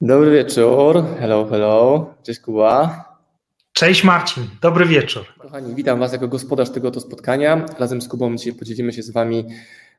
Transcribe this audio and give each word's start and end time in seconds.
Dobry 0.00 0.30
wieczór. 0.30 1.04
Hello, 1.20 1.46
hello. 1.46 2.14
Cześć 2.22 2.40
Kuba. 2.40 3.04
Cześć 3.72 4.04
Marcin, 4.04 4.42
dobry 4.62 4.86
wieczór. 4.86 5.24
Kochani, 5.38 5.74
witam 5.74 5.98
Was 5.98 6.12
jako 6.12 6.28
gospodarz 6.28 6.70
tego 6.70 6.90
to 6.90 7.00
spotkania. 7.00 7.66
Razem 7.78 8.02
z 8.02 8.08
Kubą 8.08 8.36
dzisiaj 8.36 8.52
podzielimy 8.52 8.92
się 8.92 9.02
z 9.02 9.10
Wami 9.10 9.44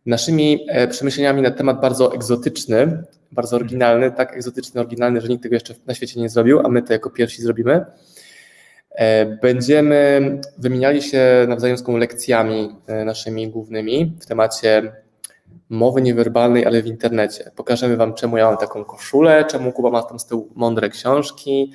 naszymi 0.06 0.66
e, 0.70 0.88
przemyśleniami 0.88 1.42
na 1.42 1.52
temat 1.52 1.82
bardzo 1.82 2.14
egzotyczny, 2.14 3.04
bardzo 3.32 3.56
oryginalny, 3.56 4.12
tak 4.12 4.34
egzotyczny, 4.34 4.82
oryginalny, 4.82 5.22
że 5.22 5.28
nikt 5.28 5.44
tego 5.44 5.56
jeszcze 5.56 5.76
na 5.88 5.94
świecie 5.94 6.20
nie 6.20 6.30
zrobił, 6.30 6.60
a 6.60 6.70
my 6.70 6.82
to 6.82 6.94
jako 6.94 7.10
pierwsi 7.10 7.42
zrobimy. 7.42 7.86
E, 8.92 9.26
będziemy 9.26 10.22
wymieniali 10.58 11.02
się 11.02 11.46
nawzajem 11.48 11.78
z 11.78 11.88
lekcjami 11.88 12.76
e, 12.88 13.06
naszymi 13.06 13.50
głównymi 13.50 14.18
w 14.22 14.26
temacie 14.26 14.92
mowy 15.70 16.02
niewerbalnej, 16.02 16.66
ale 16.66 16.82
w 16.82 16.88
internecie. 16.88 17.52
Pokażemy 17.56 17.98
Wam, 17.98 18.14
czemu 18.14 18.38
ja 18.38 18.46
mam 18.46 18.58
taką 18.58 18.86
koszulę, 18.86 19.46
czemu 19.46 19.72
Kuba 19.72 19.90
ma 19.90 20.04
tam 20.04 20.20
z 20.20 20.26
tyłu 20.26 20.50
mądre 20.56 20.90
książki, 20.90 21.72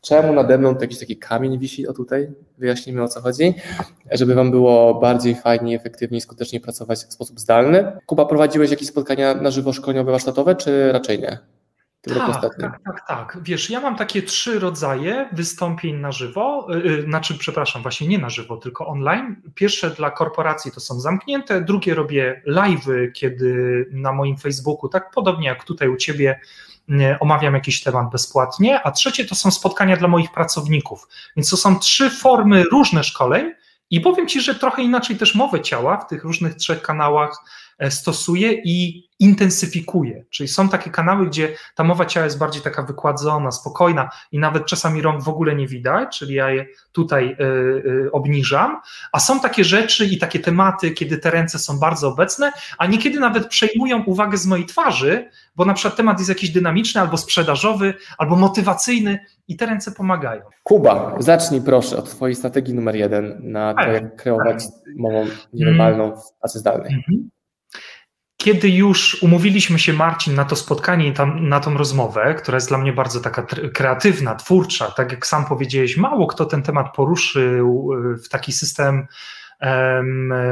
czemu 0.00 0.32
nade 0.32 0.58
mną 0.58 0.74
jakiś 0.80 0.98
taki 0.98 1.16
kamień 1.16 1.58
wisi, 1.58 1.88
o 1.88 1.92
tutaj, 1.92 2.32
wyjaśnimy 2.58 3.02
o 3.02 3.08
co 3.08 3.20
chodzi, 3.20 3.54
żeby 4.10 4.34
Wam 4.34 4.50
było 4.50 4.94
bardziej 4.94 5.34
fajniej, 5.34 5.74
efektywniej, 5.74 6.20
skuteczniej 6.20 6.60
pracować 6.60 6.98
w 6.98 7.12
sposób 7.12 7.40
zdalny. 7.40 7.92
Kuba, 8.06 8.26
prowadziłeś 8.26 8.70
jakieś 8.70 8.88
spotkania 8.88 9.34
na 9.34 9.50
żywo 9.50 9.72
szkoleniowe, 9.72 10.12
warsztatowe, 10.12 10.54
czy 10.54 10.92
raczej 10.92 11.18
nie? 11.18 11.38
Tak, 12.14 12.40
tak, 12.40 12.78
tak, 12.84 13.06
tak. 13.08 13.38
Wiesz, 13.42 13.70
ja 13.70 13.80
mam 13.80 13.96
takie 13.96 14.22
trzy 14.22 14.58
rodzaje 14.58 15.28
wystąpień 15.32 15.96
na 15.96 16.12
żywo, 16.12 16.66
yy, 16.84 17.02
znaczy, 17.02 17.38
przepraszam, 17.38 17.82
właśnie 17.82 18.08
nie 18.08 18.18
na 18.18 18.30
żywo, 18.30 18.56
tylko 18.56 18.86
online. 18.86 19.36
Pierwsze 19.54 19.90
dla 19.90 20.10
korporacji 20.10 20.72
to 20.72 20.80
są 20.80 21.00
zamknięte, 21.00 21.60
drugie 21.60 21.94
robię 21.94 22.42
live'y, 22.46 23.12
kiedy 23.12 23.86
na 23.92 24.12
moim 24.12 24.36
Facebooku, 24.36 24.88
tak 24.88 25.10
podobnie 25.10 25.48
jak 25.48 25.64
tutaj 25.64 25.88
u 25.88 25.96
Ciebie, 25.96 26.40
yy, 26.88 27.18
omawiam 27.20 27.54
jakiś 27.54 27.82
temat 27.82 28.10
bezpłatnie, 28.10 28.82
a 28.82 28.90
trzecie 28.90 29.24
to 29.24 29.34
są 29.34 29.50
spotkania 29.50 29.96
dla 29.96 30.08
moich 30.08 30.32
pracowników. 30.32 31.08
Więc 31.36 31.50
to 31.50 31.56
są 31.56 31.78
trzy 31.78 32.10
formy 32.10 32.64
różne 32.64 33.04
szkoleń 33.04 33.52
i 33.90 34.00
powiem 34.00 34.28
Ci, 34.28 34.40
że 34.40 34.54
trochę 34.54 34.82
inaczej 34.82 35.16
też 35.16 35.34
mowę 35.34 35.60
ciała 35.60 35.96
w 35.96 36.08
tych 36.08 36.24
różnych 36.24 36.54
trzech 36.54 36.82
kanałach 36.82 37.38
stosuje 37.90 38.52
i 38.64 39.06
intensyfikuje. 39.18 40.24
Czyli 40.30 40.48
są 40.48 40.68
takie 40.68 40.90
kanały, 40.90 41.26
gdzie 41.26 41.48
ta 41.74 41.84
mowa 41.84 42.06
ciała 42.06 42.24
jest 42.24 42.38
bardziej 42.38 42.62
taka 42.62 42.82
wykładzona, 42.82 43.50
spokojna 43.50 44.10
i 44.32 44.38
nawet 44.38 44.66
czasami 44.66 45.02
rąk 45.02 45.22
w 45.22 45.28
ogóle 45.28 45.54
nie 45.54 45.66
widać, 45.66 46.18
czyli 46.18 46.34
ja 46.34 46.50
je 46.50 46.66
tutaj 46.92 47.36
y, 47.40 47.44
y, 47.44 48.12
obniżam, 48.12 48.80
a 49.12 49.20
są 49.20 49.40
takie 49.40 49.64
rzeczy 49.64 50.06
i 50.06 50.18
takie 50.18 50.40
tematy, 50.40 50.90
kiedy 50.90 51.18
te 51.18 51.30
ręce 51.30 51.58
są 51.58 51.78
bardzo 51.78 52.08
obecne, 52.08 52.52
a 52.78 52.86
niekiedy 52.86 53.20
nawet 53.20 53.48
przejmują 53.48 54.04
uwagę 54.04 54.38
z 54.38 54.46
mojej 54.46 54.66
twarzy, 54.66 55.30
bo 55.56 55.64
na 55.64 55.74
przykład 55.74 55.96
temat 55.96 56.18
jest 56.18 56.28
jakiś 56.28 56.50
dynamiczny 56.50 57.00
albo 57.00 57.16
sprzedażowy, 57.16 57.94
albo 58.18 58.36
motywacyjny 58.36 59.18
i 59.48 59.56
te 59.56 59.66
ręce 59.66 59.92
pomagają. 59.92 60.42
Kuba, 60.62 61.14
zacznij 61.18 61.60
proszę 61.60 61.96
od 61.96 62.10
Twojej 62.10 62.36
strategii 62.36 62.74
numer 62.74 62.96
jeden 62.96 63.38
na 63.42 63.74
to, 63.74 63.92
jak 63.92 64.16
kreować 64.16 64.64
mową 64.96 65.26
niewerbalną 65.52 66.16
w 66.16 66.38
pracy 66.40 66.58
zdalnej. 66.58 66.94
Mhm 66.94 67.30
kiedy 68.46 68.68
już 68.68 69.22
umówiliśmy 69.22 69.78
się, 69.78 69.92
Marcin, 69.92 70.34
na 70.34 70.44
to 70.44 70.56
spotkanie 70.56 71.08
i 71.08 71.12
tam, 71.12 71.48
na 71.48 71.60
tą 71.60 71.76
rozmowę, 71.76 72.34
która 72.34 72.56
jest 72.56 72.68
dla 72.68 72.78
mnie 72.78 72.92
bardzo 72.92 73.20
taka 73.20 73.42
kreatywna, 73.74 74.34
twórcza, 74.34 74.90
tak 74.90 75.12
jak 75.12 75.26
sam 75.26 75.44
powiedziałeś, 75.44 75.96
mało 75.96 76.26
kto 76.26 76.44
ten 76.44 76.62
temat 76.62 76.94
poruszył 76.94 77.92
y, 78.14 78.16
w 78.16 78.28
taki 78.28 78.52
system 78.52 79.06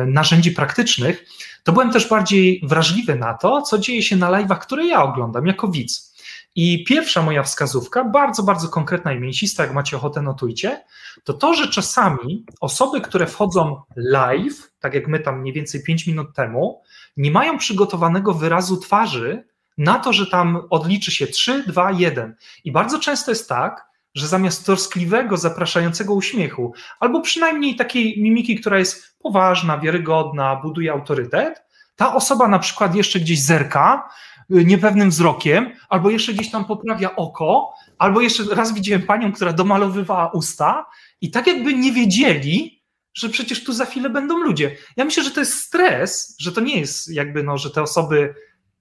narzędzi 0.06 0.51
praktycznych, 0.51 1.25
to 1.64 1.73
byłem 1.73 1.91
też 1.91 2.09
bardziej 2.09 2.61
wrażliwy 2.64 3.14
na 3.14 3.34
to, 3.34 3.62
co 3.62 3.78
dzieje 3.78 4.03
się 4.03 4.17
na 4.17 4.31
live'ach, 4.31 4.58
które 4.58 4.86
ja 4.86 5.03
oglądam 5.03 5.47
jako 5.47 5.69
widz. 5.69 6.14
I 6.55 6.84
pierwsza 6.84 7.23
moja 7.23 7.42
wskazówka, 7.42 8.05
bardzo, 8.05 8.42
bardzo 8.42 8.69
konkretna 8.69 9.12
i 9.12 9.20
mięsista, 9.20 9.62
jak 9.62 9.75
macie 9.75 9.97
ochotę, 9.97 10.23
notujcie, 10.23 10.84
to 11.25 11.33
to, 11.34 11.55
że 11.55 11.69
czasami 11.69 12.45
osoby, 12.61 13.01
które 13.01 13.27
wchodzą 13.27 13.83
live, 13.97 14.70
tak 14.81 14.95
jak 14.95 15.08
my 15.08 15.20
tam 15.20 15.41
mniej 15.41 15.52
więcej 15.52 15.83
5 15.83 16.07
minut 16.07 16.35
temu, 16.35 16.83
nie 17.17 17.30
mają 17.30 17.58
przygotowanego 17.58 18.35
wyrazu 18.35 18.77
twarzy 18.77 19.45
na 19.79 19.98
to, 19.98 20.13
że 20.13 20.27
tam 20.27 20.63
odliczy 20.70 21.11
się 21.11 21.27
3, 21.27 21.64
2, 21.67 21.92
1. 21.92 22.36
I 22.64 22.73
bardzo 22.73 22.98
często 22.98 23.30
jest 23.30 23.48
tak, 23.48 23.86
że 24.14 24.29
zamiast 24.29 24.67
troskliwego, 24.67 25.36
zapraszającego 25.36 26.14
uśmiechu, 26.14 26.73
albo 27.01 27.20
przynajmniej 27.20 27.77
takiej 27.77 28.23
mimiki, 28.23 28.57
która 28.57 28.79
jest 28.79 29.17
poważna, 29.19 29.79
wiarygodna, 29.79 30.57
buduje 30.57 30.92
autorytet, 30.92 31.63
ta 31.97 32.14
osoba 32.14 32.48
na 32.48 32.58
przykład 32.58 32.95
jeszcze 32.95 33.20
gdzieś 33.20 33.42
zerka, 33.42 34.08
y, 34.51 34.64
niepewnym 34.64 35.11
wzrokiem, 35.11 35.70
albo 35.89 36.11
jeszcze 36.11 36.33
gdzieś 36.33 36.51
tam 36.51 36.64
poprawia 36.64 37.17
oko, 37.17 37.74
albo 37.98 38.20
jeszcze 38.20 38.42
raz 38.55 38.74
widziałem 38.74 39.03
panią, 39.03 39.33
która 39.33 39.53
domalowywała 39.53 40.30
usta 40.30 40.86
i 41.20 41.30
tak 41.30 41.47
jakby 41.47 41.74
nie 41.74 41.92
wiedzieli, 41.92 42.83
że 43.14 43.29
przecież 43.29 43.64
tu 43.64 43.73
za 43.73 43.85
chwilę 43.85 44.11
będą 44.11 44.39
ludzie. 44.39 44.77
Ja 44.97 45.05
myślę, 45.05 45.25
że 45.25 45.30
to 45.30 45.41
jest 45.41 45.55
stres, 45.55 46.36
że 46.41 46.52
to 46.52 46.61
nie 46.61 46.80
jest 46.80 47.13
jakby, 47.13 47.42
no, 47.42 47.58
że 47.58 47.70
te 47.70 47.83
osoby 47.83 48.35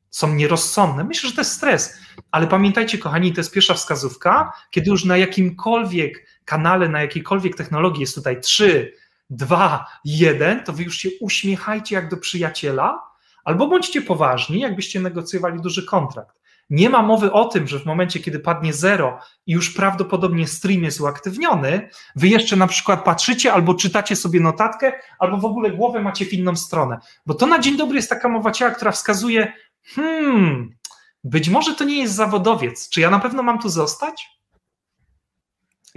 są 0.10 0.36
nierozsądne. 0.36 1.04
Myślę, 1.04 1.30
że 1.30 1.36
to 1.36 1.42
jest 1.42 1.54
stres, 1.54 1.98
ale 2.32 2.48
pamiętajcie, 2.48 2.98
kochani, 2.98 3.34
to 3.34 3.40
jest 3.40 3.52
pierwsza 3.52 3.74
wskazówka, 3.74 4.54
kiedy 4.72 4.90
już 4.92 5.06
na 5.06 5.18
jakimkolwiek 5.18 6.28
kanale, 6.46 6.90
na 6.90 7.02
jakiejkolwiek 7.02 7.56
technologii 7.56 8.02
jest 8.02 8.16
tutaj 8.16 8.42
3, 8.42 8.94
2, 9.30 9.86
1, 10.06 10.64
to 10.64 10.74
wy 10.74 10.84
już 10.84 10.98
się 10.98 11.10
uśmiechajcie 11.22 11.96
jak 11.96 12.10
do 12.10 12.18
przyjaciela, 12.18 13.02
albo 13.44 13.68
bądźcie 13.68 14.02
poważni, 14.02 14.60
jakbyście 14.60 15.00
negocjowali 15.00 15.62
duży 15.62 15.86
kontrakt. 15.86 16.43
Nie 16.70 16.90
ma 16.90 17.04
mowy 17.04 17.32
o 17.32 17.46
tym, 17.46 17.68
że 17.68 17.80
w 17.80 17.86
momencie, 17.86 18.20
kiedy 18.20 18.40
padnie 18.40 18.74
zero 18.74 19.20
i 19.46 19.52
już 19.52 19.74
prawdopodobnie 19.74 20.48
stream 20.48 20.84
jest 20.84 21.02
uaktywniony, 21.02 21.90
wy 22.16 22.28
jeszcze 22.28 22.56
na 22.56 22.68
przykład 22.68 23.04
patrzycie 23.04 23.54
albo 23.54 23.74
czytacie 23.74 24.16
sobie 24.16 24.40
notatkę, 24.40 24.94
albo 25.20 25.38
w 25.38 25.46
ogóle 25.46 25.72
głowę 25.72 26.02
macie 26.02 26.26
w 26.26 26.34
inną 26.34 26.56
stronę. 26.56 26.98
Bo 27.26 27.34
to 27.34 27.48
na 27.48 27.60
dzień 27.60 27.78
dobry 27.78 27.96
jest 27.96 28.10
taka 28.10 28.30
mowa 28.30 28.52
ciała, 28.52 28.72
która 28.72 28.92
wskazuje, 28.92 29.54
hmm, 29.84 30.76
być 31.24 31.50
może 31.50 31.76
to 31.76 31.84
nie 31.84 32.02
jest 32.02 32.16
zawodowiec. 32.16 32.90
Czy 32.90 33.02
ja 33.02 33.10
na 33.10 33.20
pewno 33.20 33.44
mam 33.44 33.60
tu 33.60 33.70
zostać? 33.70 34.30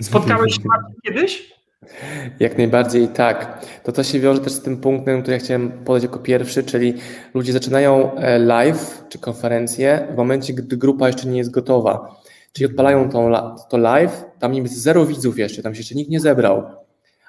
Spotkałeś 0.01 0.55
się 0.55 0.63
kiedyś? 1.05 1.53
Jak 2.41 2.59
najbardziej 2.59 3.09
tak. 3.09 3.67
To 3.85 3.93
to 3.93 4.03
się 4.03 4.21
wiąże 4.21 4.41
też 4.41 4.53
z 4.53 4.63
tym 4.63 4.77
punktem, 4.77 5.23
który 5.23 5.37
ja 5.37 5.41
chciałem 5.41 5.73
podać 5.73 6.03
jako 6.03 6.19
pierwszy, 6.19 6.63
czyli 6.65 6.95
ludzie 7.35 7.53
zaczynają 7.53 8.15
e, 8.15 8.39
live 8.39 9.05
czy 9.09 9.19
konferencję 9.19 10.09
w 10.15 10.17
momencie, 10.17 10.55
gdy 10.55 10.77
grupa 10.77 11.07
jeszcze 11.07 11.29
nie 11.29 11.39
jest 11.39 11.51
gotowa. 11.51 12.23
Czyli 12.53 12.67
odpalają 12.67 13.11
tą, 13.11 13.33
to 13.69 13.79
live, 13.79 14.25
tam 14.39 14.55
jest 14.55 14.83
zero 14.83 15.07
widzów 15.07 15.39
jeszcze, 15.39 15.63
tam 15.63 15.75
się 15.75 15.79
jeszcze 15.79 15.95
nikt 15.95 16.11
nie 16.11 16.21
zebrał, 16.21 16.63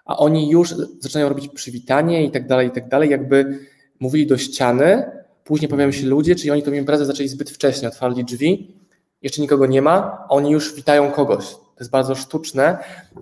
a 0.05 0.17
oni 0.17 0.49
już 0.49 0.75
zaczynają 0.99 1.29
robić 1.29 1.47
przywitanie 1.47 2.25
i 2.25 2.31
tak 2.31 2.47
dalej, 2.47 2.67
i 2.67 2.71
tak 2.71 2.87
dalej, 2.87 3.09
jakby 3.09 3.59
mówili 3.99 4.27
do 4.27 4.37
ściany, 4.37 5.03
później 5.43 5.69
pojawiają 5.69 5.91
się 5.91 6.07
ludzie, 6.07 6.35
czyli 6.35 6.51
oni 6.51 6.63
tą 6.63 6.73
imprezę 6.73 7.05
zaczęli 7.05 7.29
zbyt 7.29 7.49
wcześnie, 7.49 7.87
otwarli 7.87 8.25
drzwi, 8.25 8.75
jeszcze 9.21 9.41
nikogo 9.41 9.65
nie 9.65 9.81
ma, 9.81 10.17
a 10.23 10.27
oni 10.29 10.51
już 10.51 10.75
witają 10.75 11.11
kogoś. 11.11 11.55
To 11.77 11.83
jest 11.83 11.91
bardzo 11.91 12.15
sztuczne 12.15 12.77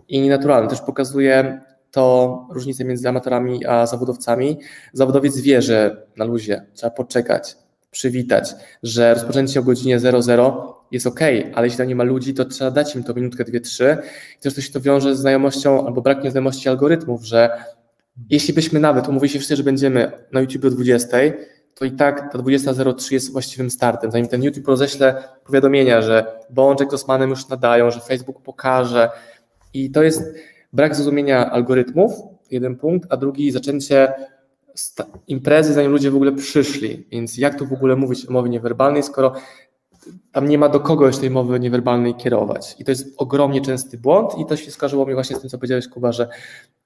i 0.10 0.22
nienaturalne. 0.22 0.70
Też 0.70 0.82
pokazuje 0.82 1.62
to 1.92 2.48
różnicę 2.52 2.86
między 2.86 3.10
amatorami 3.10 3.66
a 3.66 3.86
zawodowcami. 3.86 4.60
Zawodowiec 4.94 5.40
wie, 5.40 5.62
że 5.62 6.06
na 6.18 6.26
luzie 6.26 6.66
trzeba 6.74 6.92
poczekać, 6.92 7.58
przywitać, 7.92 8.56
że 8.84 9.14
rozpoczęcie 9.14 9.60
o 9.60 9.64
godzinie 9.64 10.00
00 10.00 10.76
jest 10.92 11.08
ok, 11.08 11.20
ale 11.54 11.68
jeśli 11.68 11.78
tam 11.78 11.88
nie 11.88 11.96
ma 11.96 12.04
ludzi, 12.04 12.34
to 12.34 12.46
trzeba 12.46 12.72
dać 12.72 12.96
im 12.96 13.04
to 13.04 13.14
minutkę, 13.14 13.44
dwie, 13.44 13.62
trzy. 13.62 13.98
I 14.40 14.42
też 14.42 14.54
to 14.56 14.62
się 14.62 14.74
to 14.74 14.82
wiąże 14.82 15.16
z 15.16 15.20
znajomością 15.20 15.88
albo 15.88 16.02
brakiem 16.02 16.32
znajomości 16.32 16.70
algorytmów, 16.70 17.26
że 17.26 17.50
jeśli 18.30 18.54
byśmy 18.54 18.80
nawet 18.80 19.08
umówili 19.08 19.34
się 19.34 19.40
wszyscy, 19.40 19.56
że 19.56 19.64
będziemy 19.64 20.12
na 20.32 20.42
YouTube 20.42 20.66
o 20.66 20.70
20, 20.70 21.18
to 21.76 21.86
i 21.86 21.92
tak 21.92 22.32
ta 22.32 22.38
20.03 22.40 23.14
jest 23.14 23.32
właściwym 23.32 23.70
startem. 23.70 24.12
Zanim 24.12 24.28
ten 24.28 24.44
YouTube 24.44 24.68
roześle 24.68 25.24
powiadomienia, 25.46 26.02
że 26.02 26.40
Bączek 26.50 26.92
z 26.92 26.94
Osmanem 26.94 27.30
już 27.30 27.48
nadają, 27.48 27.92
że 27.92 28.00
Facebook 28.00 28.42
pokaże. 28.42 29.10
I 29.74 29.92
to 29.92 30.04
jest 30.04 30.24
brak 30.74 30.96
zrozumienia 30.96 31.52
algorytmów, 31.52 32.14
jeden 32.52 32.76
punkt, 32.76 33.08
a 33.10 33.18
drugi 33.18 33.52
zaczęcie 33.52 34.14
imprezy, 35.28 35.74
zanim 35.74 35.92
ludzie 35.92 36.12
w 36.12 36.16
ogóle 36.16 36.32
przyszli. 36.32 37.08
Więc 37.12 37.38
jak 37.38 37.60
tu 37.60 37.66
w 37.66 37.74
ogóle 37.74 37.96
mówić 37.96 38.30
o 38.30 38.32
mowie 38.32 38.50
niewerbalnej, 38.50 39.04
skoro 39.04 39.34
tam 40.32 40.48
nie 40.48 40.58
ma 40.58 40.70
do 40.70 40.80
kogoś 40.80 41.18
tej 41.18 41.30
mowy 41.30 41.60
niewerbalnej 41.60 42.16
kierować. 42.16 42.76
I 42.80 42.86
to 42.86 42.92
jest 42.92 43.14
ogromnie 43.18 43.62
częsty 43.62 43.98
błąd 43.98 44.38
i 44.38 44.46
to 44.46 44.58
się 44.58 44.72
skarżyło 44.72 45.06
mi 45.06 45.14
właśnie 45.14 45.36
z 45.36 45.40
tym, 45.40 45.50
co 45.50 45.58
powiedziałeś, 45.58 45.88
Kuba, 45.88 46.12
że 46.12 46.28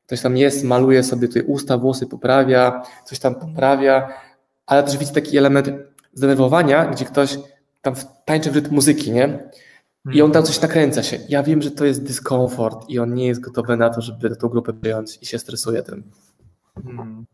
ktoś 0.05 0.21
tam 0.21 0.37
jest, 0.37 0.63
maluje 0.63 1.03
sobie 1.03 1.27
tutaj 1.27 1.43
usta, 1.43 1.77
włosy 1.77 2.07
poprawia, 2.07 2.83
coś 3.05 3.19
tam 3.19 3.35
poprawia, 3.35 4.09
ale 4.69 4.83
też 4.83 4.97
widzę 4.97 5.13
taki 5.13 5.37
element 5.37 5.69
zdenerwowania, 6.13 6.85
gdzie 6.85 7.05
ktoś 7.05 7.37
tam 7.81 7.93
tańczy 8.25 8.51
w 8.51 8.55
rytm 8.55 8.75
muzyki, 8.75 9.11
nie? 9.11 9.49
I 10.11 10.21
on 10.21 10.31
tam 10.31 10.43
coś 10.43 10.61
nakręca 10.61 11.03
się. 11.03 11.19
Ja 11.29 11.43
wiem, 11.43 11.61
że 11.61 11.71
to 11.71 11.85
jest 11.85 12.03
dyskomfort 12.03 12.89
i 12.89 12.99
on 12.99 13.13
nie 13.13 13.27
jest 13.27 13.41
gotowy 13.41 13.77
na 13.77 13.89
to, 13.89 14.01
żeby 14.01 14.29
tę 14.29 14.49
grupę 14.49 14.73
przyjąć 14.73 15.17
i 15.21 15.25
się 15.25 15.39
stresuje 15.39 15.83
tym. 15.83 16.03
Hmm. 16.83 17.25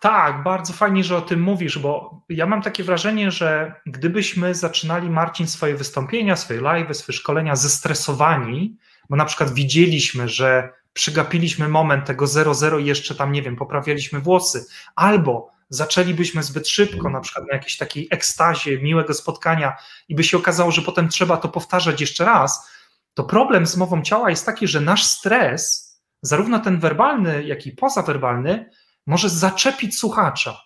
Tak, 0.00 0.42
bardzo 0.42 0.72
fajnie, 0.72 1.04
że 1.04 1.16
o 1.16 1.20
tym 1.20 1.40
mówisz, 1.40 1.78
bo 1.78 2.22
ja 2.28 2.46
mam 2.46 2.62
takie 2.62 2.84
wrażenie, 2.84 3.30
że 3.30 3.74
gdybyśmy 3.86 4.54
zaczynali, 4.54 5.10
Marcin, 5.10 5.46
swoje 5.46 5.76
wystąpienia, 5.76 6.36
swoje 6.36 6.60
live, 6.60 6.96
swoje 6.96 7.18
szkolenia 7.18 7.56
zestresowani, 7.56 8.76
bo 9.10 9.16
na 9.16 9.24
przykład 9.24 9.54
widzieliśmy, 9.54 10.28
że 10.28 10.72
przygapiliśmy 10.92 11.68
moment 11.68 12.06
tego 12.06 12.24
0-0 12.24 12.80
i 12.80 12.84
jeszcze 12.84 13.14
tam, 13.14 13.32
nie 13.32 13.42
wiem, 13.42 13.56
poprawialiśmy 13.56 14.20
włosy, 14.20 14.66
albo 14.94 15.55
zaczęlibyśmy 15.68 16.42
zbyt 16.42 16.68
szybko, 16.68 17.10
na 17.10 17.20
przykład 17.20 17.46
na 17.48 17.54
jakiejś 17.54 17.76
takiej 17.76 18.08
ekstazie, 18.10 18.78
miłego 18.78 19.14
spotkania 19.14 19.76
i 20.08 20.14
by 20.14 20.24
się 20.24 20.36
okazało, 20.36 20.70
że 20.70 20.82
potem 20.82 21.08
trzeba 21.08 21.36
to 21.36 21.48
powtarzać 21.48 22.00
jeszcze 22.00 22.24
raz, 22.24 22.70
to 23.14 23.24
problem 23.24 23.66
z 23.66 23.76
mową 23.76 24.02
ciała 24.02 24.30
jest 24.30 24.46
taki, 24.46 24.68
że 24.68 24.80
nasz 24.80 25.04
stres, 25.04 25.86
zarówno 26.22 26.58
ten 26.58 26.80
werbalny, 26.80 27.44
jak 27.44 27.66
i 27.66 27.72
pozawerbalny, 27.72 28.70
może 29.06 29.30
zaczepić 29.30 29.98
słuchacza. 29.98 30.60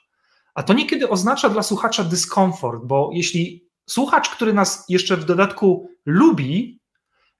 A 0.54 0.62
to 0.62 0.72
niekiedy 0.72 1.08
oznacza 1.08 1.48
dla 1.48 1.62
słuchacza 1.62 2.04
dyskomfort, 2.04 2.84
bo 2.84 3.10
jeśli 3.12 3.68
słuchacz, 3.88 4.28
który 4.28 4.52
nas 4.52 4.84
jeszcze 4.88 5.16
w 5.16 5.24
dodatku 5.24 5.90
lubi, 6.06 6.80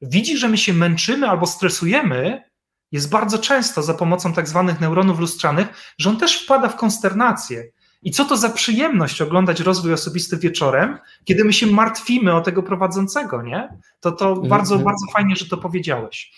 widzi, 0.03 0.39
że 0.39 0.49
my 0.49 0.59
się 0.59 0.73
męczymy 0.73 1.29
albo 1.29 1.47
stresujemy, 1.47 2.50
jest 2.93 3.11
bardzo 3.11 3.39
często 3.39 3.83
za 3.83 3.95
pomocą 3.95 4.33
tak 4.33 4.49
zwanych 4.49 4.81
neuronów 4.81 5.21
lustrzanych, 5.21 5.95
że 5.99 6.11
on 6.11 6.17
też 6.17 6.45
wpada 6.45 6.69
w 6.69 6.77
konsternację. 6.77 7.65
I 8.03 8.11
co 8.11 8.25
to 8.25 8.37
za 8.37 8.49
przyjemność 8.51 9.23
oglądać 9.23 9.61
rozwój 9.61 9.93
osobisty 9.93 10.37
wieczorem, 10.37 10.99
kiedy 11.25 11.45
my 11.45 11.53
się 11.53 11.67
martwimy 11.67 12.35
o 12.35 12.41
tego 12.41 12.63
prowadzącego, 12.63 13.43
nie? 13.43 13.69
To, 14.01 14.13
to 14.13 14.33
mm 14.33 14.43
-hmm. 14.43 14.49
bardzo, 14.49 14.79
bardzo 14.79 15.07
fajnie, 15.13 15.37
że 15.37 15.47
to 15.47 15.57
powiedziałeś. 15.57 16.33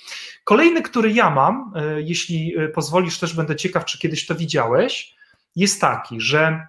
Kolejny, 0.44 0.82
który 0.82 1.12
ja 1.12 1.31
mam, 1.31 1.72
e, 1.76 2.02
jeśli 2.02 2.56
e, 2.58 2.69
pozwolisz, 2.69 3.19
też 3.19 3.34
będę 3.34 3.56
ciekaw, 3.56 3.84
czy 3.84 3.99
kiedyś 3.99 4.26
to 4.26 4.34
widziałeś, 4.34 5.14
jest 5.56 5.81
taki, 5.81 6.20
że 6.20 6.66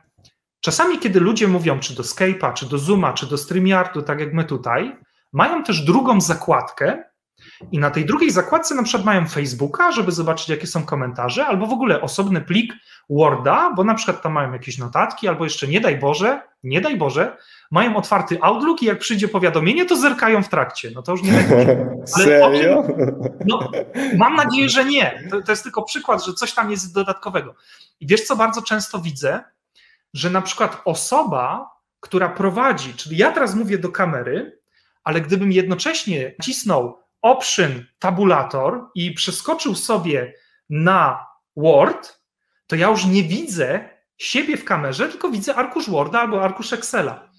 czasami, 0.59 0.99
kiedy 0.99 1.19
ludzie 1.19 1.47
mówią, 1.47 1.79
czy 1.79 1.95
do 1.95 2.03
Skype'a, 2.03 2.53
czy 2.53 2.69
do 2.69 2.77
Zooma, 2.77 3.13
czy 3.13 3.27
do 3.27 3.37
StreamYardu, 3.37 4.01
tak 4.01 4.19
jak 4.19 4.33
my 4.33 4.43
tutaj, 4.43 4.95
mają 5.33 5.63
też 5.63 5.81
drugą 5.81 6.21
zakładkę, 6.21 7.03
i 7.71 7.79
na 7.79 7.89
tej 7.89 8.05
drugiej 8.05 8.31
zakładce 8.31 8.75
na 8.75 8.83
przykład 8.83 9.05
mają 9.05 9.27
Facebooka, 9.27 9.91
żeby 9.91 10.11
zobaczyć, 10.11 10.49
jakie 10.49 10.67
są 10.67 10.85
komentarze, 10.85 11.45
albo 11.45 11.67
w 11.67 11.73
ogóle 11.73 12.01
osobny 12.01 12.41
plik 12.41 12.73
Worda, 13.09 13.73
bo 13.75 13.83
na 13.83 13.95
przykład 13.95 14.21
tam 14.21 14.33
mają 14.33 14.53
jakieś 14.53 14.77
notatki, 14.77 15.27
albo 15.27 15.43
jeszcze 15.43 15.67
nie 15.67 15.81
daj 15.81 15.99
Boże, 15.99 16.41
nie 16.63 16.81
daj 16.81 16.97
Boże, 16.97 17.37
mają 17.71 17.95
otwarty 17.95 18.37
Outlook 18.41 18.81
i 18.81 18.85
jak 18.85 18.99
przyjdzie 18.99 19.27
powiadomienie, 19.27 19.85
to 19.85 19.95
zerkają 19.95 20.43
w 20.43 20.49
trakcie. 20.49 20.91
No 20.95 21.01
to 21.01 21.11
już 21.11 21.21
nie 21.23 21.31
Serio? 22.05 22.83
no, 23.47 23.71
mam 24.17 24.35
nadzieję, 24.35 24.69
że 24.69 24.85
nie. 24.85 25.23
To, 25.31 25.41
to 25.41 25.51
jest 25.51 25.63
tylko 25.63 25.83
przykład, 25.83 26.25
że 26.25 26.33
coś 26.33 26.53
tam 26.53 26.71
jest 26.71 26.93
dodatkowego. 26.93 27.55
I 27.99 28.07
wiesz, 28.07 28.21
co 28.21 28.35
bardzo 28.35 28.61
często 28.61 28.99
widzę? 28.99 29.43
Że 30.13 30.29
na 30.29 30.41
przykład 30.41 30.81
osoba, 30.85 31.69
która 31.99 32.29
prowadzi, 32.29 32.93
czyli 32.93 33.17
ja 33.17 33.31
teraz 33.31 33.55
mówię 33.55 33.77
do 33.77 33.89
kamery, 33.89 34.59
ale 35.03 35.21
gdybym 35.21 35.51
jednocześnie 35.51 36.35
cisnął 36.43 37.02
option 37.23 37.85
tabulator 37.99 38.85
i 38.95 39.11
przeskoczył 39.11 39.75
sobie 39.75 40.33
na 40.69 41.25
Word, 41.57 42.19
to 42.67 42.75
ja 42.75 42.87
już 42.87 43.05
nie 43.05 43.23
widzę 43.23 43.89
siebie 44.17 44.57
w 44.57 44.65
kamerze, 44.65 45.09
tylko 45.09 45.29
widzę 45.29 45.55
arkusz 45.55 45.89
Worda 45.89 46.19
albo 46.19 46.43
arkusz 46.43 46.73
Excela. 46.73 47.29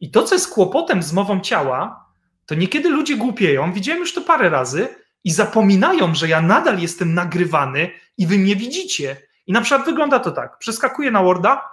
I 0.00 0.10
to, 0.10 0.22
co 0.22 0.34
jest 0.34 0.52
kłopotem 0.54 1.02
z 1.02 1.12
mową 1.12 1.40
ciała, 1.40 2.06
to 2.46 2.54
niekiedy 2.54 2.88
ludzie 2.88 3.16
głupieją, 3.16 3.72
widziałem 3.72 4.00
już 4.00 4.14
to 4.14 4.20
parę 4.20 4.50
razy, 4.50 4.88
i 5.24 5.30
zapominają, 5.30 6.14
że 6.14 6.28
ja 6.28 6.40
nadal 6.40 6.78
jestem 6.78 7.14
nagrywany 7.14 7.90
i 8.18 8.26
wy 8.26 8.38
mnie 8.38 8.56
widzicie. 8.56 9.16
I 9.46 9.52
na 9.52 9.60
przykład 9.60 9.86
wygląda 9.86 10.18
to 10.18 10.30
tak: 10.30 10.58
przeskakuję 10.58 11.10
na 11.10 11.22
Worda, 11.22 11.70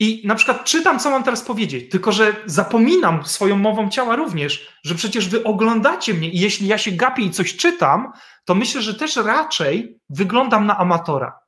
i 0.00 0.22
na 0.26 0.34
przykład 0.34 0.64
czytam, 0.64 0.98
co 0.98 1.10
mam 1.10 1.24
teraz 1.24 1.42
powiedzieć, 1.42 1.90
tylko 1.90 2.12
że 2.12 2.36
zapominam 2.46 3.24
swoją 3.24 3.56
mową 3.56 3.90
ciała 3.90 4.16
również, 4.16 4.68
że 4.84 4.94
przecież 4.94 5.28
wy 5.28 5.44
oglądacie 5.44 6.14
mnie 6.14 6.30
i 6.30 6.40
jeśli 6.40 6.66
ja 6.66 6.78
się 6.78 6.90
gapię 6.90 7.22
i 7.22 7.30
coś 7.30 7.56
czytam, 7.56 8.12
to 8.44 8.54
myślę, 8.54 8.82
że 8.82 8.94
też 8.94 9.16
raczej 9.16 10.00
wyglądam 10.10 10.66
na 10.66 10.78
amatora. 10.78 11.38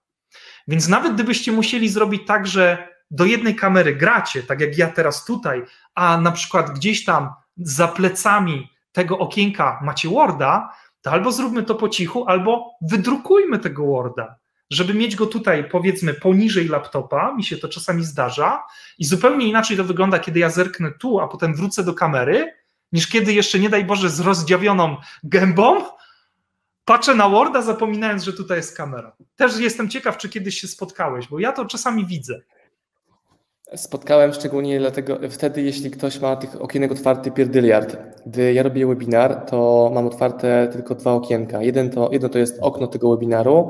Więc 0.69 0.89
nawet 0.89 1.15
gdybyście 1.15 1.53
musieli 1.53 1.89
zrobić 1.89 2.23
tak, 2.27 2.47
że 2.47 2.89
do 3.11 3.25
jednej 3.25 3.57
kamery 3.57 3.95
gracie, 3.95 4.43
tak 4.43 4.61
jak 4.61 4.79
ja 4.79 4.89
teraz 4.89 5.25
tutaj, 5.25 5.63
a 5.95 6.19
na 6.19 6.33
przykład 6.33 6.71
gdzieś 6.71 7.05
tam 7.05 7.31
za 7.57 7.89
plecami 7.89 8.69
tego 8.93 9.19
okienka 9.19 9.81
macie 9.83 10.09
Worda, 10.09 10.75
to 11.03 11.11
albo 11.11 11.33
zróbmy 11.33 11.63
to 11.63 11.75
po 11.75 11.89
cichu, 11.89 12.25
albo 12.27 12.71
wydrukujmy 12.83 13.59
tego 13.59 13.87
Worda 13.87 14.37
żeby 14.71 14.95
mieć 14.95 15.17
go 15.17 15.27
tutaj, 15.27 15.69
powiedzmy, 15.71 16.15
poniżej 16.15 16.69
laptopa, 16.69 17.35
mi 17.35 17.45
się 17.45 17.57
to 17.57 17.69
czasami 17.69 18.05
zdarza, 18.05 18.63
i 18.99 19.05
zupełnie 19.05 19.49
inaczej 19.49 19.77
to 19.77 19.85
wygląda, 19.85 20.19
kiedy 20.19 20.39
ja 20.39 20.51
zerknę 20.51 20.91
tu, 21.01 21.21
a 21.21 21.29
potem 21.29 21.55
wrócę 21.55 21.85
do 21.85 21.95
kamery, 21.95 22.53
niż 22.93 23.07
kiedy 23.07 23.33
jeszcze, 23.33 23.59
nie 23.59 23.69
daj 23.69 23.85
Boże, 23.85 24.11
z 24.11 24.21
rozdziawioną 24.21 24.97
gębą 25.25 25.85
patrzę 26.85 27.15
na 27.15 27.29
Worda, 27.29 27.63
zapominając, 27.63 28.23
że 28.23 28.33
tutaj 28.33 28.57
jest 28.57 28.77
kamera. 28.77 29.17
Też 29.37 29.59
jestem 29.59 29.89
ciekaw, 29.89 30.17
czy 30.17 30.29
kiedyś 30.29 30.61
się 30.61 30.69
spotkałeś, 30.69 31.29
bo 31.29 31.39
ja 31.39 31.53
to 31.53 31.65
czasami 31.65 32.07
widzę. 32.07 32.41
Spotkałem 33.77 34.33
szczególnie 34.33 34.79
dlatego 34.79 35.19
wtedy, 35.31 35.63
jeśli 35.63 35.91
ktoś 35.91 36.21
ma 36.21 36.37
tych 36.37 36.63
okienek 36.63 36.93
otwarty 36.93 37.31
pierdyliard. 37.31 37.97
Gdy 38.27 38.53
ja 38.53 38.63
robię 38.63 38.87
webinar, 38.87 39.45
to 39.51 39.91
mam 39.95 40.07
otwarte 40.07 40.69
tylko 40.73 40.95
dwa 40.95 41.13
okienka. 41.13 41.63
Jeden 41.63 41.91
to, 41.91 42.09
jedno 42.13 42.29
to 42.29 42.39
jest 42.39 42.59
okno 42.61 42.87
tego 42.87 43.11
webinaru, 43.11 43.69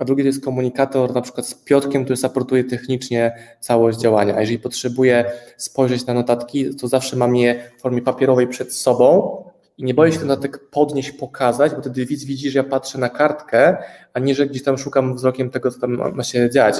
a 0.00 0.04
drugi 0.04 0.22
to 0.22 0.26
jest 0.26 0.44
komunikator 0.44 1.14
na 1.14 1.20
przykład 1.20 1.46
z 1.46 1.54
Piotkiem, 1.54 2.04
który 2.04 2.16
supportuje 2.16 2.64
technicznie 2.64 3.36
całość 3.60 3.98
działania. 3.98 4.36
A 4.36 4.40
jeżeli 4.40 4.58
potrzebuję 4.58 5.32
spojrzeć 5.56 6.06
na 6.06 6.14
notatki, 6.14 6.76
to 6.76 6.88
zawsze 6.88 7.16
mam 7.16 7.36
je 7.36 7.70
w 7.78 7.80
formie 7.80 8.02
papierowej 8.02 8.48
przed 8.48 8.74
sobą 8.74 9.36
i 9.78 9.84
nie 9.84 9.94
boję 9.94 10.12
się 10.12 10.18
ten 10.18 10.28
notatek 10.28 10.70
podnieść, 10.70 11.12
pokazać, 11.12 11.72
bo 11.74 11.80
wtedy 11.80 12.06
widz 12.06 12.24
widzi, 12.24 12.50
że 12.50 12.58
ja 12.58 12.64
patrzę 12.64 12.98
na 12.98 13.08
kartkę, 13.08 13.76
a 14.14 14.20
nie, 14.20 14.34
że 14.34 14.46
gdzieś 14.46 14.62
tam 14.62 14.78
szukam 14.78 15.16
wzrokiem 15.16 15.50
tego, 15.50 15.70
co 15.70 15.80
tam 15.80 16.14
ma 16.14 16.22
się 16.24 16.50
dziać. 16.50 16.78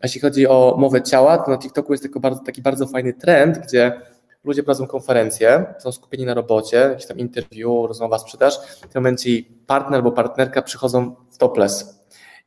A 0.00 0.02
jeśli 0.02 0.20
chodzi 0.20 0.46
o 0.46 0.76
mowę 0.78 1.02
ciała, 1.02 1.38
to 1.38 1.50
na 1.50 1.58
TikToku 1.58 1.92
jest 1.92 2.02
taki 2.02 2.20
bardzo, 2.20 2.40
taki 2.44 2.62
bardzo 2.62 2.86
fajny 2.86 3.12
trend, 3.12 3.58
gdzie 3.58 4.00
ludzie 4.44 4.62
prowadzą 4.62 4.86
konferencje, 4.86 5.74
są 5.78 5.92
skupieni 5.92 6.24
na 6.24 6.34
robocie, 6.34 6.76
jakiś 6.76 7.06
tam 7.06 7.18
interview, 7.18 7.88
rozmowa, 7.88 8.18
sprzedaż. 8.18 8.58
W 8.58 8.80
tym 8.80 8.90
momencie 8.94 9.30
partner 9.66 9.94
albo 9.94 10.12
partnerka 10.12 10.62
przychodzą 10.62 11.14
w 11.30 11.38
topless 11.38 11.99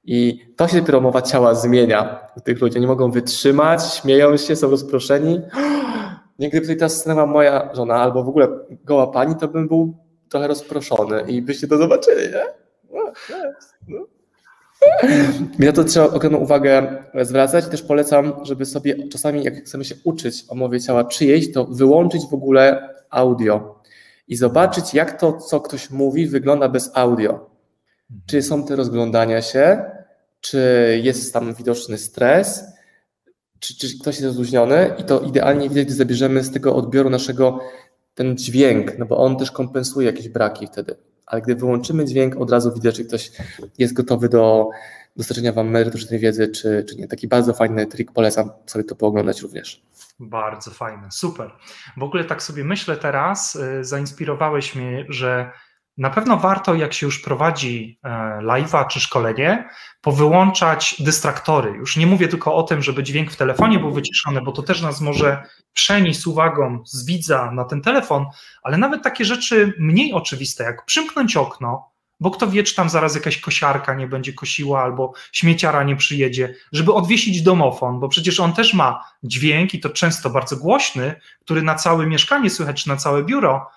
i 0.04 0.46
to 0.56 0.68
się 0.68 0.80
dopiero 0.80 1.02
mowa 1.02 1.22
ciała 1.22 1.56
zmienia 1.56 2.20
u 2.38 2.42
tych 2.42 2.62
ludzi. 2.62 2.78
Oni 2.78 2.88
mogą 2.88 3.12
wytrzymać, 3.12 3.94
śmieją 3.94 4.38
się, 4.38 4.56
są 4.56 4.70
rozproszeni. 4.70 5.42
Nie 6.40 6.50
gdyby 6.50 6.62
tutaj 6.62 6.78
ta 6.78 6.90
scena 6.90 7.26
moja 7.26 7.70
żona 7.74 7.96
albo 7.96 8.24
w 8.24 8.30
ogóle 8.30 8.48
goła 8.86 9.08
pani, 9.08 9.36
to 9.36 9.48
bym 9.48 9.68
był 9.68 9.98
trochę 10.30 10.48
rozproszony 10.48 11.22
i 11.22 11.42
byście 11.42 11.68
to 11.68 11.78
zobaczyli, 11.78 12.22
nie? 12.22 12.44
No, 12.92 13.12
no. 13.88 14.06
Na 15.60 15.72
to 15.72 15.84
trzeba 15.84 16.06
ogromną 16.06 16.40
uwagę 16.40 17.04
zwracać. 17.22 17.68
Też 17.68 17.82
polecam, 17.82 18.34
żeby 18.44 18.66
sobie 18.66 19.08
czasami, 19.08 19.44
jak 19.44 19.56
chcemy 19.56 19.86
się 19.86 19.96
uczyć 20.04 20.46
o 20.50 20.56
mowie 20.56 20.82
ciała 20.82 21.04
czyjejś, 21.04 21.54
to 21.54 21.66
wyłączyć 21.66 22.22
w 22.32 22.34
ogóle 22.34 22.90
audio 23.10 23.82
i 24.28 24.36
zobaczyć, 24.36 24.94
jak 24.94 25.20
to, 25.20 25.34
co 25.34 25.62
ktoś 25.62 25.90
mówi, 25.90 26.28
wygląda 26.28 26.70
bez 26.70 26.92
audio. 26.94 27.53
Czy 28.26 28.42
są 28.42 28.66
te 28.66 28.76
rozglądania 28.76 29.42
się, 29.42 29.86
czy 30.42 30.60
jest 31.04 31.34
tam 31.34 31.54
widoczny 31.54 31.98
stres, 31.98 32.64
czy, 33.60 33.78
czy 33.78 34.00
ktoś 34.00 34.16
jest 34.16 34.26
rozluźniony 34.26 34.96
i 34.98 35.04
to 35.04 35.20
idealnie 35.20 35.70
widać, 35.70 35.86
gdy 35.86 35.94
zabierzemy 35.94 36.44
z 36.44 36.52
tego 36.52 36.76
odbioru 36.76 37.10
naszego 37.10 37.60
ten 38.16 38.38
dźwięk, 38.38 38.98
no 38.98 39.06
bo 39.06 39.18
on 39.18 39.38
też 39.38 39.52
kompensuje 39.52 40.08
jakieś 40.08 40.30
braki 40.30 40.68
wtedy. 40.68 40.96
Ale 41.26 41.42
gdy 41.42 41.56
wyłączymy 41.56 42.06
dźwięk, 42.06 42.36
od 42.36 42.52
razu 42.52 42.74
widać, 42.74 42.96
czy 42.96 43.06
ktoś 43.06 43.32
jest 43.78 43.94
gotowy 43.94 44.30
do 44.30 44.70
dostarczenia 45.16 45.54
Wam 45.54 45.70
merytorycznej 45.70 46.20
wiedzy, 46.20 46.48
czy, 46.48 46.86
czy 46.90 46.96
nie. 46.96 47.08
Taki 47.08 47.28
bardzo 47.28 47.54
fajny 47.54 47.86
trik, 47.86 48.12
polecam 48.12 48.50
sobie 48.66 48.86
to 48.86 48.96
pooglądać 48.96 49.42
również. 49.42 49.82
Bardzo 50.20 50.72
fajne, 50.72 51.12
super. 51.12 51.52
W 51.98 52.04
ogóle 52.04 52.24
tak 52.24 52.44
sobie 52.44 52.64
myślę 52.64 52.98
teraz, 52.98 53.56
y, 53.56 53.84
zainspirowałeś 53.84 54.76
mnie, 54.76 55.06
że 55.10 55.52
na 55.98 56.10
pewno 56.10 56.38
warto, 56.38 56.76
jak 56.76 56.94
się 56.94 57.06
już 57.06 57.20
prowadzi 57.20 58.00
e, 58.04 58.10
live'a 58.42 58.88
czy 58.88 59.00
szkolenie, 59.00 59.70
powyłączać 60.02 60.96
dystraktory. 61.00 61.72
Już 61.72 61.98
nie 61.98 62.08
mówię 62.08 62.28
tylko 62.28 62.56
o 62.56 62.64
tym, 62.64 62.82
żeby 62.82 63.04
dźwięk 63.04 63.32
w 63.32 63.36
telefonie 63.36 63.80
był 63.80 63.92
wyciszony, 63.92 64.42
bo 64.42 64.52
to 64.52 64.64
też 64.64 64.82
nas 64.82 65.02
może 65.02 65.44
przenieść 65.74 66.28
uwagą 66.28 66.84
z 66.86 67.06
widza 67.06 67.52
na 67.52 67.66
ten 67.66 67.82
telefon, 67.82 68.26
ale 68.64 68.78
nawet 68.78 69.04
takie 69.04 69.26
rzeczy 69.26 69.74
mniej 69.80 70.14
oczywiste, 70.14 70.64
jak 70.64 70.86
przymknąć 70.86 71.38
okno, 71.38 71.94
bo 72.20 72.32
kto 72.32 72.48
wie, 72.48 72.64
czy 72.64 72.76
tam 72.76 72.90
zaraz 72.90 73.16
jakaś 73.16 73.38
kosiarka 73.38 73.94
nie 73.94 74.08
będzie 74.08 74.34
kosiła 74.34 74.84
albo 74.84 75.14
śmieciara 75.32 75.84
nie 75.84 75.96
przyjedzie, 75.96 76.56
żeby 76.72 76.94
odwiesić 76.94 77.42
domofon, 77.42 78.00
bo 78.00 78.10
przecież 78.10 78.40
on 78.40 78.54
też 78.54 78.74
ma 78.74 79.04
dźwięk 79.24 79.74
i 79.74 79.80
to 79.80 79.90
często 79.90 80.30
bardzo 80.30 80.58
głośny, 80.58 81.20
który 81.42 81.62
na 81.62 81.76
całe 81.76 82.06
mieszkanie 82.06 82.50
słychać, 82.50 82.86
na 82.86 82.96
całe 82.96 83.24
biuro, 83.24 83.70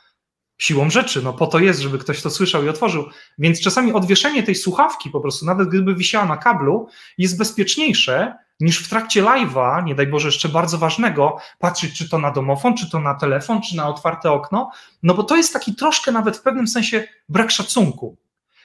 Siłą 0.59 0.91
rzeczy, 0.91 1.23
no 1.23 1.33
po 1.33 1.47
to 1.47 1.59
jest, 1.59 1.81
żeby 1.81 1.99
ktoś 1.99 2.23
to 2.23 2.31
słyszał 2.31 2.65
i 2.65 2.69
otworzył. 2.69 3.05
Więc 3.39 3.61
czasami 3.61 3.93
odwieszenie 3.93 4.43
tej 4.43 4.55
słuchawki 4.55 5.11
po 5.11 5.21
prostu, 5.21 5.47
nawet 5.47 5.69
gdyby 5.69 5.95
wisiała 5.95 6.27
na 6.27 6.37
kablu, 6.37 6.89
jest 7.19 7.39
bezpieczniejsze 7.39 8.35
niż 8.61 8.79
w 8.79 8.89
trakcie 8.89 9.23
live'a, 9.23 9.85
nie 9.85 9.95
daj 9.95 10.07
Boże 10.07 10.29
jeszcze 10.29 10.49
bardzo 10.49 10.79
ważnego, 10.79 11.37
patrzeć 11.59 11.99
czy 11.99 12.09
to 12.09 12.19
na 12.19 12.31
domofon, 12.31 12.77
czy 12.77 12.91
to 12.91 13.01
na 13.01 13.15
telefon, 13.15 13.63
czy 13.63 13.77
na 13.77 13.89
otwarte 13.89 14.33
okno, 14.33 14.71
no 15.03 15.15
bo 15.15 15.23
to 15.23 15.37
jest 15.37 15.53
taki 15.53 15.75
troszkę 15.75 16.13
nawet 16.13 16.37
w 16.37 16.43
pewnym 16.43 16.69
sensie 16.69 17.09
brak 17.29 17.51
szacunku. 17.51 18.17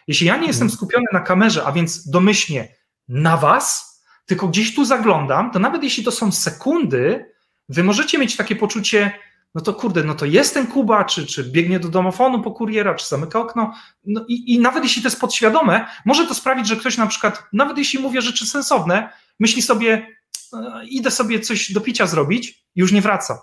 Jeśli 0.08 0.28
ja 0.28 0.38
nie 0.38 0.48
jestem 0.48 0.66
mhm. 0.66 0.78
skupiony 0.78 1.06
na 1.14 1.20
kamerze, 1.20 1.64
a 1.66 1.72
więc 1.72 2.10
domyślnie 2.10 2.76
na 3.10 3.38
was, 3.38 3.92
tylko 4.26 4.48
gdzieś 4.48 4.76
tu 4.76 4.86
zaglądam, 4.86 5.52
to 5.52 5.60
nawet 5.60 5.84
jeśli 5.84 6.04
to 6.04 6.12
są 6.12 6.32
sekundy, 6.32 7.26
wy 7.70 7.84
możecie 7.84 8.18
mieć 8.18 8.36
takie 8.36 8.56
poczucie, 8.56 9.12
no 9.56 9.62
to 9.62 9.74
kurde, 9.74 10.04
no 10.04 10.16
to 10.16 10.26
jest 10.26 10.54
ten 10.54 10.68
Kuba, 10.68 11.04
czy, 11.04 11.26
czy 11.26 11.44
biegnie 11.44 11.80
do 11.80 11.90
domofonu 11.90 12.42
po 12.42 12.52
kuriera, 12.52 12.96
czy 12.96 13.08
zamyka 13.08 13.40
okno. 13.40 13.74
No 14.06 14.26
i, 14.28 14.54
i 14.54 14.60
nawet 14.60 14.84
jeśli 14.84 15.02
to 15.02 15.08
jest 15.08 15.22
podświadome, 15.22 15.88
może 16.06 16.28
to 16.28 16.36
sprawić, 16.36 16.68
że 16.68 16.76
ktoś 16.76 16.98
na 16.98 17.08
przykład, 17.08 17.44
nawet 17.54 17.78
jeśli 17.78 18.00
mówię 18.00 18.22
rzeczy 18.22 18.46
sensowne, 18.46 19.10
myśli 19.40 19.62
sobie, 19.62 20.08
e, 20.54 20.86
idę 20.86 21.12
sobie 21.12 21.40
coś 21.40 21.74
do 21.74 21.82
picia 21.82 22.08
zrobić 22.08 22.50
i 22.76 22.80
już 22.80 22.92
nie 22.92 23.02
wraca. 23.02 23.42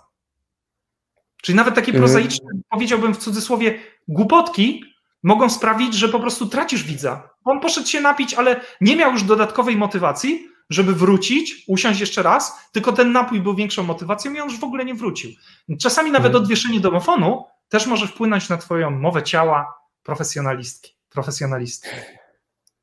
Czyli 1.41 1.55
nawet 1.55 1.75
takie 1.75 1.91
mhm. 1.91 2.03
prozaiczne, 2.03 2.49
powiedziałbym 2.69 3.13
w 3.13 3.17
cudzysłowie, 3.17 3.79
głupotki 4.07 4.83
mogą 5.23 5.49
sprawić, 5.49 5.93
że 5.93 6.09
po 6.09 6.19
prostu 6.19 6.47
tracisz 6.47 6.83
widza. 6.83 7.29
On 7.45 7.59
poszedł 7.59 7.87
się 7.87 8.01
napić, 8.01 8.33
ale 8.33 8.61
nie 8.81 8.95
miał 8.95 9.11
już 9.11 9.23
dodatkowej 9.23 9.77
motywacji, 9.77 10.48
żeby 10.69 10.95
wrócić, 10.95 11.63
usiąść 11.67 11.99
jeszcze 11.99 12.23
raz, 12.23 12.69
tylko 12.71 12.91
ten 12.91 13.11
napój 13.11 13.41
był 13.41 13.55
większą 13.55 13.83
motywacją 13.83 14.33
i 14.33 14.39
on 14.39 14.49
już 14.49 14.59
w 14.59 14.63
ogóle 14.63 14.85
nie 14.85 14.95
wrócił. 14.95 15.31
Czasami 15.79 16.11
nawet 16.11 16.27
mhm. 16.27 16.43
odwieszenie 16.43 16.79
domofonu 16.79 17.43
też 17.69 17.87
może 17.87 18.07
wpłynąć 18.07 18.49
na 18.49 18.57
twoją 18.57 18.91
mowę 18.91 19.23
ciała 19.23 19.73
profesjonalistki, 20.03 20.95
profesjonalisty. 21.09 21.89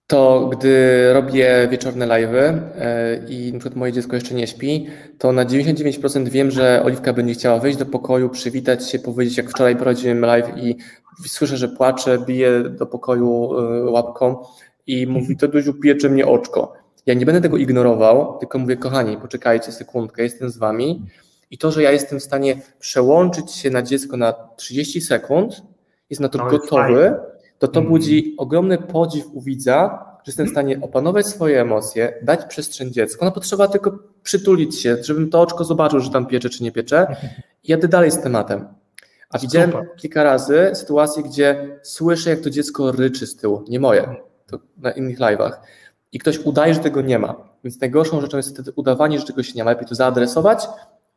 To 0.06 0.50
gdy 0.52 1.12
robię 1.12 1.68
wieczorne 1.70 2.06
live'y 2.06 2.60
e, 2.78 3.16
i 3.28 3.52
przykład 3.52 3.76
moje 3.76 3.92
dziecko 3.92 4.16
jeszcze 4.16 4.34
nie 4.34 4.46
śpi, 4.46 4.86
to 5.18 5.32
na 5.32 5.44
99% 5.44 6.28
wiem, 6.28 6.50
że 6.50 6.82
Oliwka 6.84 7.12
będzie 7.12 7.34
chciała 7.34 7.58
wejść 7.58 7.78
do 7.78 7.86
pokoju, 7.86 8.28
przywitać 8.28 8.90
się, 8.90 8.98
powiedzieć 8.98 9.36
jak 9.36 9.50
wczoraj 9.50 9.76
prowadziłem 9.76 10.20
live 10.20 10.56
i 10.56 10.76
słyszę, 11.26 11.56
że 11.56 11.68
płacze, 11.68 12.18
bije 12.18 12.62
do 12.62 12.86
pokoju 12.86 13.58
e, 13.58 13.90
łapką 13.90 14.44
i 14.86 15.06
mówi, 15.06 15.36
to 15.36 15.48
Duziu 15.48 15.74
piecze 15.74 16.08
mnie 16.08 16.26
oczko. 16.26 16.85
Ja 17.06 17.14
nie 17.14 17.26
będę 17.26 17.40
tego 17.40 17.56
ignorował, 17.56 18.38
tylko 18.38 18.58
mówię, 18.58 18.76
kochani, 18.76 19.16
poczekajcie 19.16 19.72
sekundkę, 19.72 20.22
jestem 20.22 20.50
z 20.50 20.56
wami. 20.56 21.02
I 21.50 21.58
to, 21.58 21.72
że 21.72 21.82
ja 21.82 21.92
jestem 21.92 22.20
w 22.20 22.22
stanie 22.22 22.60
przełączyć 22.78 23.50
się 23.50 23.70
na 23.70 23.82
dziecko 23.82 24.16
na 24.16 24.32
30 24.56 25.00
sekund, 25.00 25.62
jest 26.10 26.20
na 26.20 26.28
to 26.28 26.38
no 26.38 26.46
gotowy, 26.50 27.14
to 27.58 27.68
to 27.68 27.80
mm. 27.80 27.92
budzi 27.92 28.34
ogromny 28.38 28.78
podziw 28.78 29.26
u 29.32 29.40
widza, 29.40 30.04
że 30.24 30.30
jestem 30.30 30.46
w 30.46 30.50
stanie 30.50 30.80
opanować 30.80 31.26
swoje 31.26 31.60
emocje, 31.60 32.14
dać 32.22 32.44
przestrzeń 32.44 32.92
dziecku. 32.92 33.24
No 33.24 33.32
potrzeba 33.32 33.68
tylko 33.68 33.98
przytulić 34.22 34.80
się, 34.80 34.96
żebym 35.02 35.30
to 35.30 35.40
oczko 35.40 35.64
zobaczył, 35.64 36.00
że 36.00 36.10
tam 36.10 36.26
piecze 36.26 36.50
czy 36.50 36.64
nie 36.64 36.72
piecze 36.72 37.16
i 37.64 37.70
jadę 37.70 37.88
dalej 37.88 38.10
z 38.10 38.22
tematem. 38.22 38.68
A 39.30 39.38
widziałem 39.38 39.72
kilka 39.96 40.24
razy 40.24 40.70
sytuacje, 40.74 41.22
gdzie 41.22 41.78
słyszę, 41.82 42.30
jak 42.30 42.40
to 42.40 42.50
dziecko 42.50 42.92
ryczy 42.92 43.26
z 43.26 43.36
tyłu, 43.36 43.64
nie 43.68 43.80
moje, 43.80 44.16
to 44.46 44.58
na 44.76 44.90
innych 44.90 45.18
live'ach 45.18 45.52
i 46.16 46.18
ktoś 46.18 46.38
udaje, 46.38 46.74
że 46.74 46.80
tego 46.80 47.00
nie 47.00 47.18
ma. 47.18 47.34
Więc 47.64 47.80
najgorszą 47.80 48.20
rzeczą 48.20 48.36
jest 48.36 48.50
wtedy 48.50 48.72
udawanie, 48.76 49.18
że 49.18 49.24
czegoś 49.24 49.54
nie 49.54 49.64
ma. 49.64 49.70
Lepiej 49.70 49.88
to 49.88 49.94
zaadresować, 49.94 50.68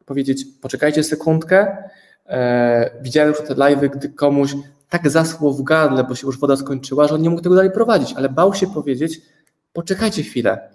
powiedzieć, 0.05 0.45
poczekajcie 0.61 1.03
sekundkę. 1.03 1.77
E, 2.25 2.91
widziałem 3.01 3.29
już 3.29 3.47
te 3.47 3.55
live'y, 3.55 3.89
gdy 3.89 4.09
komuś 4.09 4.55
tak 4.89 5.09
zaschło 5.09 5.53
w 5.53 5.63
gardle, 5.63 6.03
bo 6.03 6.15
się 6.15 6.27
już 6.27 6.39
woda 6.39 6.55
skończyła, 6.55 7.07
że 7.07 7.15
on 7.15 7.21
nie 7.21 7.29
mógł 7.29 7.41
tego 7.41 7.55
dalej 7.55 7.71
prowadzić, 7.71 8.13
ale 8.13 8.29
bał 8.29 8.53
się 8.53 8.67
powiedzieć, 8.67 9.21
poczekajcie 9.73 10.23
chwilę, 10.23 10.69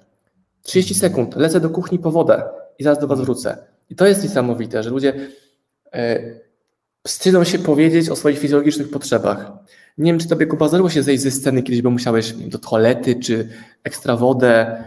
30 0.62 0.94
sekund, 0.94 1.36
lecę 1.36 1.60
do 1.60 1.70
kuchni 1.70 1.98
po 1.98 2.10
wodę 2.10 2.42
i 2.78 2.84
zaraz 2.84 2.98
do 2.98 3.06
was 3.06 3.20
wrócę. 3.20 3.56
I 3.90 3.96
to 3.96 4.06
jest 4.06 4.22
niesamowite, 4.22 4.82
że 4.82 4.90
ludzie 4.90 5.14
e, 5.92 6.20
wstydzą 7.06 7.44
się 7.44 7.58
powiedzieć 7.58 8.08
o 8.10 8.16
swoich 8.16 8.38
fizjologicznych 8.38 8.90
potrzebach. 8.90 9.52
Nie 9.98 10.12
wiem, 10.12 10.20
czy 10.20 10.28
tobie 10.28 10.46
Kuba 10.46 10.68
zdarzyło 10.68 10.90
się 10.90 11.02
zejść 11.02 11.22
ze 11.22 11.30
sceny 11.30 11.62
kiedyś, 11.62 11.82
bo 11.82 11.90
musiałeś 11.90 12.32
do 12.32 12.58
toalety, 12.58 13.20
czy 13.20 13.48
ekstra 13.84 14.16
wodę. 14.16 14.84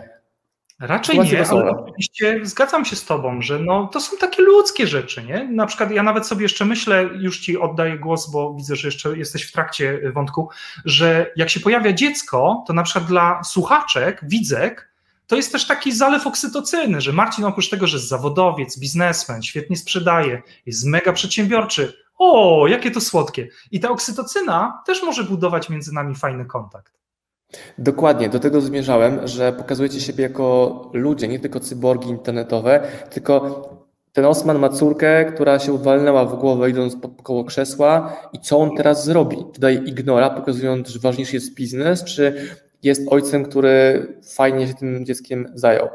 Raczej 0.80 1.20
nie, 1.20 1.48
ale 1.50 1.72
oczywiście 1.72 2.40
zgadzam 2.44 2.86
się 2.86 2.96
z 2.96 3.06
tobą, 3.06 3.42
że 3.42 3.60
no, 3.60 3.88
to 3.88 4.00
są 4.02 4.18
takie 4.18 4.42
ludzkie 4.42 4.88
rzeczy, 4.88 5.24
nie? 5.24 5.48
Na 5.48 5.66
przykład 5.66 5.92
ja 5.92 6.04
nawet 6.04 6.28
sobie 6.28 6.44
jeszcze 6.44 6.66
myślę, 6.66 7.10
już 7.20 7.40
ci 7.40 7.58
oddaję 7.58 8.00
głos, 8.00 8.32
bo 8.32 8.54
widzę, 8.54 8.76
że 8.76 8.88
jeszcze 8.88 9.18
jesteś 9.18 9.44
w 9.44 9.52
trakcie 9.52 10.12
wątku, 10.14 10.50
że 10.86 11.32
jak 11.36 11.50
się 11.50 11.60
pojawia 11.60 11.94
dziecko, 11.94 12.64
to 12.68 12.74
na 12.74 12.84
przykład 12.84 13.06
dla 13.06 13.44
słuchaczek, 13.44 14.22
widzek, 14.24 14.90
to 15.28 15.36
jest 15.36 15.52
też 15.52 15.68
taki 15.68 15.92
zalew 15.92 16.28
oksytocyny, 16.28 17.02
że 17.02 17.14
Marcin 17.14 17.46
oprócz 17.46 17.70
tego, 17.70 17.88
że 17.88 17.98
jest 17.98 18.10
zawodowiec, 18.10 18.80
biznesmen, 18.80 19.44
świetnie 19.44 19.78
sprzedaje, 19.78 20.42
jest 20.66 20.86
mega 20.86 21.14
przedsiębiorczy, 21.14 21.94
o, 22.18 22.68
jakie 22.68 22.92
to 22.92 23.02
słodkie. 23.02 23.48
I 23.72 23.80
ta 23.80 23.90
oksytocyna 23.90 24.84
też 24.86 25.04
może 25.04 25.24
budować 25.24 25.70
między 25.70 25.94
nami 25.94 26.16
fajny 26.16 26.46
kontakt. 26.46 26.94
Dokładnie, 27.78 28.30
do 28.30 28.40
tego 28.40 28.62
zmierzałem, 28.62 29.28
że 29.28 29.54
pokazujecie 29.54 30.02
siebie 30.02 30.24
jako 30.24 30.90
ludzie, 30.94 31.28
nie 31.28 31.40
tylko 31.40 31.60
cyborgi 31.60 32.10
internetowe, 32.10 32.88
tylko 33.10 33.70
ten 34.14 34.26
Osman 34.26 34.60
ma 34.60 34.70
córkę, 34.70 35.26
która 35.26 35.60
się 35.60 35.74
uwalnęła 35.74 36.26
w 36.26 36.40
głowę 36.40 36.70
idąc 36.70 36.98
koło 37.24 37.44
krzesła 37.44 38.18
i 38.34 38.40
co 38.40 38.58
on 38.58 38.76
teraz 38.76 39.06
zrobi? 39.06 39.38
Daje 39.60 39.78
ignora, 39.78 40.30
pokazując, 40.30 40.90
że 40.90 41.00
ważniejszy 41.00 41.36
jest 41.36 41.54
biznes, 41.54 42.04
czy 42.04 42.50
jest 42.88 43.02
ojcem, 43.10 43.46
który 43.46 44.08
fajnie 44.36 44.68
się 44.68 44.74
tym 44.74 45.06
dzieckiem 45.06 45.52
zajął. 45.54 45.88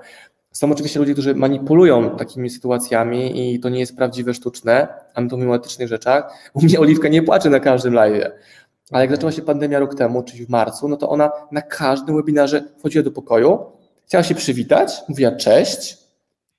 Są 0.53 0.73
oczywiście 0.73 1.01
ludzie, 1.01 1.13
którzy 1.13 1.35
manipulują 1.35 2.17
takimi 2.17 2.51
sytuacjami 2.51 3.55
i 3.55 3.61
to 3.61 3.69
nie 3.69 3.81
jest 3.81 3.97
prawdziwe, 3.97 4.35
sztuczne, 4.35 4.89
a 5.15 5.21
my 5.21 5.29
rzeczach. 5.85 6.51
U 6.55 6.63
mnie 6.63 6.81
Oliwka 6.81 7.09
nie 7.09 7.23
płacze 7.23 7.51
na 7.51 7.61
każdym 7.61 7.95
live. 7.95 8.25
Ale 8.91 9.05
jak 9.05 9.11
zaczęła 9.11 9.33
się 9.33 9.43
pandemia 9.43 9.79
rok 9.79 9.95
temu, 9.95 10.23
czyli 10.23 10.47
w 10.47 10.49
marcu, 10.49 10.89
no 10.89 10.97
to 10.97 11.09
ona 11.09 11.31
na 11.53 11.63
każdym 11.63 12.17
webinarze 12.17 12.65
wchodziła 12.79 13.05
do 13.05 13.11
pokoju, 13.11 13.59
chciała 14.07 14.25
się 14.25 14.35
przywitać, 14.35 14.93
mówiła 15.09 15.33
cześć, 15.33 15.99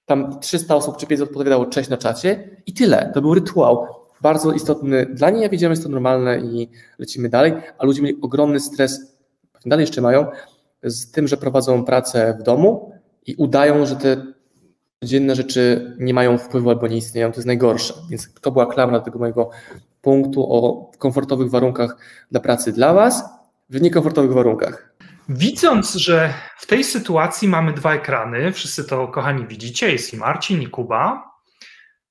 tam 0.06 0.40
300 0.40 0.76
osób 0.76 0.98
czy 0.98 1.08
500 1.08 1.30
odpowiadało 1.30 1.66
cześć 1.66 1.90
na 1.90 1.98
czacie 1.98 2.50
i 2.66 2.74
tyle. 2.74 3.12
To 3.14 3.22
był 3.22 3.34
rytuał 3.34 3.88
bardzo 4.22 4.52
istotny 4.52 5.06
dla 5.06 5.30
niej. 5.30 5.42
Ja 5.42 5.50
wiedziałem, 5.50 5.76
że 5.76 5.80
jest 5.80 5.84
to 5.84 5.90
normalne 5.90 6.40
i 6.40 6.70
lecimy 7.00 7.30
dalej, 7.30 7.54
a 7.78 7.86
ludzie 7.86 8.02
mieli 8.02 8.18
ogromny 8.22 8.60
stres, 8.60 9.13
dalej 9.70 9.84
jeszcze 9.84 10.02
mają, 10.02 10.26
z 10.84 11.12
tym, 11.12 11.28
że 11.28 11.38
prowadzą 11.38 11.86
pracę 11.86 12.38
w 12.40 12.44
domu, 12.44 12.94
i 13.26 13.36
udają, 13.36 13.86
że 13.86 13.96
te 13.96 14.26
codzienne 15.02 15.36
rzeczy 15.36 15.96
nie 16.00 16.14
mają 16.14 16.38
wpływu 16.38 16.70
albo 16.70 16.88
nie 16.88 16.98
istnieją, 16.98 17.32
to 17.32 17.38
jest 17.38 17.48
najgorsze. 17.48 17.94
Więc 18.10 18.34
to 18.42 18.52
była 18.52 18.66
klamra 18.66 19.00
tego 19.00 19.20
mojego 19.20 19.50
punktu 20.02 20.54
o 20.54 20.92
komfortowych 20.98 21.50
warunkach 21.50 21.98
dla 22.32 22.40
pracy 22.40 22.72
dla 22.72 22.94
Was 22.94 23.24
w 23.70 23.82
niekomfortowych 23.82 24.34
warunkach. 24.34 24.96
Widząc, 25.30 25.94
że 25.94 26.34
w 26.58 26.68
tej 26.68 26.84
sytuacji 26.84 27.48
mamy 27.48 27.74
dwa 27.74 27.94
ekrany, 27.94 28.52
wszyscy 28.52 28.84
to 28.84 29.08
kochani 29.08 29.48
widzicie, 29.48 29.92
jest 29.92 30.14
i 30.14 30.18
Marcin, 30.18 30.62
i 30.62 30.68
Kuba. 30.68 31.32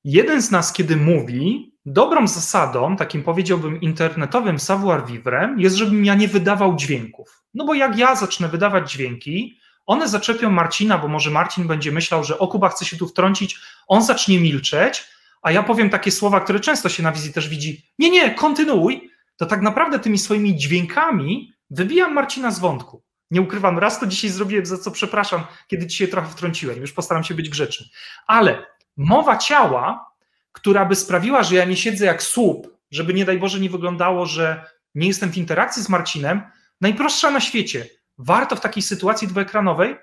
Jeden 0.04 0.42
z 0.42 0.50
nas, 0.50 0.72
kiedy 0.72 0.96
mówi, 0.96 1.71
dobrą 1.86 2.28
zasadą, 2.28 2.96
takim 2.96 3.22
powiedziałbym 3.22 3.80
internetowym 3.80 4.58
savoir 4.58 5.06
vivre, 5.06 5.54
jest, 5.58 5.76
żebym 5.76 6.04
ja 6.04 6.14
nie 6.14 6.28
wydawał 6.28 6.76
dźwięków. 6.76 7.42
No 7.54 7.64
bo 7.64 7.74
jak 7.74 7.98
ja 7.98 8.14
zacznę 8.14 8.48
wydawać 8.48 8.92
dźwięki, 8.92 9.58
one 9.86 10.08
zaczepią 10.08 10.50
Marcina, 10.50 10.98
bo 10.98 11.08
może 11.08 11.30
Marcin 11.30 11.66
będzie 11.66 11.92
myślał, 11.92 12.24
że 12.24 12.38
o 12.38 12.48
Kuba 12.48 12.68
chce 12.68 12.84
się 12.84 12.96
tu 12.96 13.08
wtrącić, 13.08 13.58
on 13.86 14.02
zacznie 14.02 14.40
milczeć, 14.40 15.04
a 15.42 15.52
ja 15.52 15.62
powiem 15.62 15.90
takie 15.90 16.10
słowa, 16.10 16.40
które 16.40 16.60
często 16.60 16.88
się 16.88 17.02
na 17.02 17.12
wizji 17.12 17.32
też 17.32 17.48
widzi. 17.48 17.86
Nie, 17.98 18.10
nie, 18.10 18.34
kontynuuj. 18.34 19.10
To 19.36 19.46
tak 19.46 19.62
naprawdę 19.62 19.98
tymi 19.98 20.18
swoimi 20.18 20.56
dźwiękami 20.56 21.52
wybijam 21.70 22.12
Marcina 22.12 22.50
z 22.50 22.58
wątku. 22.58 23.02
Nie 23.30 23.40
ukrywam, 23.40 23.78
raz 23.78 24.00
to 24.00 24.06
dzisiaj 24.06 24.30
zrobiłem, 24.30 24.66
za 24.66 24.78
co 24.78 24.90
przepraszam, 24.90 25.42
kiedy 25.68 25.90
się 25.90 26.08
trochę 26.08 26.28
wtrąciłem. 26.28 26.80
Już 26.80 26.92
postaram 26.92 27.24
się 27.24 27.34
być 27.34 27.48
grzeczny. 27.48 27.86
Ale 28.26 28.66
mowa 28.96 29.36
ciała, 29.36 30.11
która 30.52 30.84
by 30.84 30.96
sprawiła, 30.96 31.42
że 31.42 31.54
ja 31.54 31.64
nie 31.64 31.76
siedzę 31.76 32.06
jak 32.06 32.22
słup, 32.22 32.68
żeby 32.90 33.14
nie 33.14 33.24
daj 33.24 33.38
Boże 33.38 33.60
nie 33.60 33.70
wyglądało, 33.70 34.26
że 34.26 34.64
nie 34.94 35.06
jestem 35.06 35.32
w 35.32 35.36
interakcji 35.36 35.82
z 35.82 35.88
Marcinem, 35.88 36.42
najprostsza 36.80 37.30
na 37.30 37.40
świecie 37.40 37.86
warto 38.18 38.56
w 38.56 38.60
takiej 38.60 38.82
sytuacji 38.82 39.28
dwuekranowej 39.28 39.96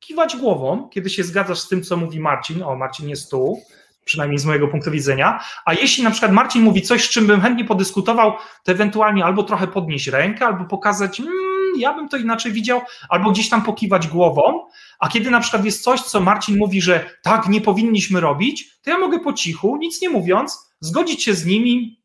kiwać 0.00 0.36
głową, 0.36 0.88
kiedy 0.88 1.10
się 1.10 1.24
zgadzasz 1.24 1.58
z 1.58 1.68
tym, 1.68 1.82
co 1.82 1.96
mówi 1.96 2.20
Marcin. 2.20 2.62
O, 2.62 2.76
Marcin 2.76 3.08
jest 3.08 3.30
tu, 3.30 3.62
przynajmniej 4.04 4.38
z 4.38 4.44
mojego 4.44 4.68
punktu 4.68 4.90
widzenia. 4.90 5.40
A 5.64 5.74
jeśli 5.74 6.04
na 6.04 6.10
przykład 6.10 6.32
Marcin 6.32 6.62
mówi 6.62 6.82
coś, 6.82 7.04
z 7.04 7.10
czym 7.10 7.26
bym 7.26 7.40
chętnie 7.40 7.64
podyskutował, 7.64 8.32
to 8.64 8.72
ewentualnie 8.72 9.24
albo 9.24 9.42
trochę 9.42 9.66
podnieść 9.66 10.06
rękę, 10.06 10.46
albo 10.46 10.64
pokazać, 10.64 11.20
mmm, 11.20 11.53
ja 11.78 11.94
bym 11.94 12.08
to 12.08 12.16
inaczej 12.16 12.52
widział, 12.52 12.80
albo 13.08 13.30
gdzieś 13.30 13.48
tam 13.48 13.62
pokiwać 13.62 14.08
głową. 14.08 14.66
A 14.98 15.08
kiedy 15.08 15.30
na 15.30 15.40
przykład 15.40 15.64
jest 15.64 15.82
coś, 15.82 16.00
co 16.00 16.20
Marcin 16.20 16.58
mówi, 16.58 16.82
że 16.82 17.10
tak, 17.22 17.48
nie 17.48 17.60
powinniśmy 17.60 18.20
robić, 18.20 18.78
to 18.82 18.90
ja 18.90 18.98
mogę 18.98 19.20
po 19.20 19.32
cichu, 19.32 19.76
nic 19.76 20.02
nie 20.02 20.08
mówiąc, 20.08 20.74
zgodzić 20.80 21.24
się 21.24 21.34
z 21.34 21.46
nimi, 21.46 22.04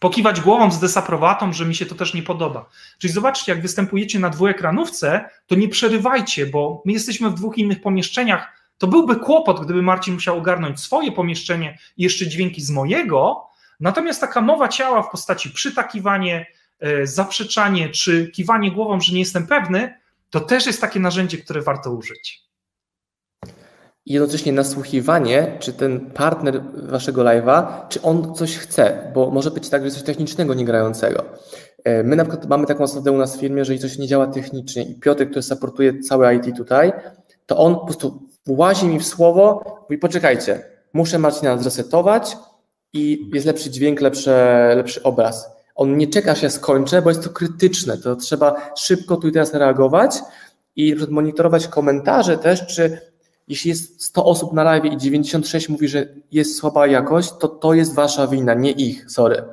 pokiwać 0.00 0.40
głową 0.40 0.70
z 0.70 0.80
desaprobatą, 0.80 1.52
że 1.52 1.66
mi 1.66 1.74
się 1.74 1.86
to 1.86 1.94
też 1.94 2.14
nie 2.14 2.22
podoba. 2.22 2.68
Czyli 2.98 3.12
zobaczcie, 3.12 3.52
jak 3.52 3.62
występujecie 3.62 4.18
na 4.18 4.30
dwuekranówce, 4.30 5.30
to 5.46 5.54
nie 5.54 5.68
przerywajcie, 5.68 6.46
bo 6.46 6.82
my 6.84 6.92
jesteśmy 6.92 7.30
w 7.30 7.34
dwóch 7.34 7.58
innych 7.58 7.80
pomieszczeniach. 7.80 8.52
To 8.78 8.86
byłby 8.86 9.16
kłopot, 9.16 9.64
gdyby 9.64 9.82
Marcin 9.82 10.14
musiał 10.14 10.38
ogarnąć 10.38 10.80
swoje 10.80 11.12
pomieszczenie 11.12 11.78
i 11.96 12.02
jeszcze 12.02 12.26
dźwięki 12.26 12.62
z 12.62 12.70
mojego. 12.70 13.46
Natomiast 13.80 14.20
taka 14.20 14.40
mowa 14.40 14.68
ciała 14.68 15.02
w 15.02 15.10
postaci 15.10 15.50
przytakiwanie, 15.50 16.46
zaprzeczanie 17.04 17.88
czy 17.88 18.30
kiwanie 18.30 18.72
głową, 18.72 19.00
że 19.00 19.12
nie 19.12 19.18
jestem 19.18 19.46
pewny, 19.46 19.94
to 20.30 20.40
też 20.40 20.66
jest 20.66 20.80
takie 20.80 21.00
narzędzie, 21.00 21.38
które 21.38 21.62
warto 21.62 21.92
użyć 21.92 22.46
i 24.06 24.12
jednocześnie 24.12 24.52
nasłuchiwanie, 24.52 25.56
czy 25.58 25.72
ten 25.72 26.10
partner 26.10 26.62
waszego 26.74 27.22
live'a, 27.22 27.88
czy 27.88 28.02
on 28.02 28.34
coś 28.34 28.56
chce, 28.56 29.10
bo 29.14 29.30
może 29.30 29.50
być 29.50 29.68
tak, 29.68 29.84
że 29.84 29.90
coś 29.90 30.02
technicznego, 30.02 30.54
nie 30.54 30.64
grającego. 30.64 31.24
E, 31.84 32.02
my 32.02 32.16
na 32.16 32.24
przykład 32.24 32.48
mamy 32.48 32.66
taką 32.66 32.86
zasadę 32.86 33.12
u 33.12 33.16
nas 33.16 33.36
w 33.36 33.40
firmie, 33.40 33.64
że 33.64 33.72
jeżeli 33.72 33.90
coś 33.90 33.98
nie 33.98 34.06
działa 34.06 34.26
technicznie 34.26 34.82
i 34.82 34.94
Piotr, 35.00 35.24
który 35.26 35.42
supportuje 35.42 36.00
całe 36.00 36.34
IT 36.34 36.56
tutaj, 36.56 36.92
to 37.46 37.56
on 37.56 37.74
po 37.74 37.84
prostu 37.84 38.28
włazi 38.46 38.86
mi 38.86 38.98
w 38.98 39.06
słowo, 39.06 39.64
mówi 39.82 39.98
poczekajcie, 39.98 40.62
muszę 40.92 41.18
Marcina 41.18 41.58
zresetować 41.58 42.36
i 42.92 43.30
jest 43.34 43.46
lepszy 43.46 43.70
dźwięk, 43.70 44.00
lepszy, 44.00 44.30
lepszy 44.76 45.02
obraz. 45.02 45.55
On 45.76 45.96
nie 45.96 46.06
czeka, 46.06 46.32
aż 46.32 46.42
ja 46.42 46.50
skończę, 46.50 47.02
bo 47.02 47.10
jest 47.10 47.24
to 47.24 47.30
krytyczne, 47.30 47.98
to 47.98 48.16
trzeba 48.16 48.72
szybko 48.76 49.16
tu 49.16 49.28
i 49.28 49.32
teraz 49.32 49.54
reagować 49.54 50.18
i 50.76 50.96
monitorować 51.10 51.68
komentarze 51.68 52.38
też, 52.38 52.66
czy 52.66 53.00
jeśli 53.48 53.68
jest 53.68 54.04
100 54.04 54.24
osób 54.24 54.52
na 54.52 54.62
live 54.62 54.84
i 54.84 54.96
96 54.96 55.68
mówi, 55.68 55.88
że 55.88 56.06
jest 56.32 56.56
słaba 56.56 56.86
jakość, 56.86 57.32
to 57.40 57.48
to 57.48 57.74
jest 57.74 57.94
wasza 57.94 58.26
wina, 58.26 58.54
nie 58.54 58.70
ich, 58.70 59.10
sorry. 59.10 59.44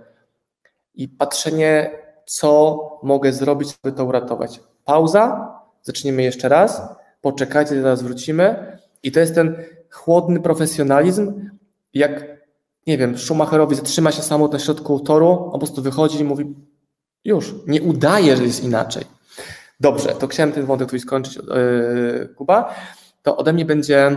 I 0.96 1.08
patrzenie, 1.08 1.92
co 2.26 2.80
mogę 3.04 3.34
zrobić, 3.34 3.70
aby 3.84 3.96
to 3.96 4.06
uratować. 4.06 4.60
Pauza, 4.86 5.54
zaczniemy 5.82 6.24
jeszcze 6.24 6.50
raz, 6.50 6.82
poczekajcie, 7.22 7.82
zaraz 7.82 8.02
wrócimy. 8.02 8.78
I 9.04 9.12
to 9.12 9.20
jest 9.20 9.36
ten 9.36 9.64
chłodny 9.90 10.40
profesjonalizm, 10.40 11.50
jak, 11.94 12.43
nie 12.88 12.98
wiem, 12.98 13.18
Schumacherowi 13.18 13.76
zatrzyma 13.76 14.12
się 14.12 14.22
samolot 14.22 14.54
na 14.54 14.60
środku 14.60 15.00
toru, 15.00 15.30
on 15.46 15.52
po 15.52 15.60
prostu 15.60 15.82
wychodzi 15.82 16.20
i 16.20 16.24
mówi, 16.24 16.56
już, 17.26 17.56
nie 17.68 17.82
udaje, 17.82 18.38
że 18.38 18.44
jest 18.44 18.64
inaczej. 18.64 19.04
Dobrze, 19.80 20.10
to 20.10 20.28
chciałem 20.28 20.52
ten 20.52 20.66
wątek 20.66 20.90
tu 20.90 21.00
skończyć, 21.00 21.36
yy, 21.36 22.30
Kuba 22.36 22.76
to 23.24 23.38
ode 23.38 23.54
mnie 23.54 23.66
będzie 23.66 24.12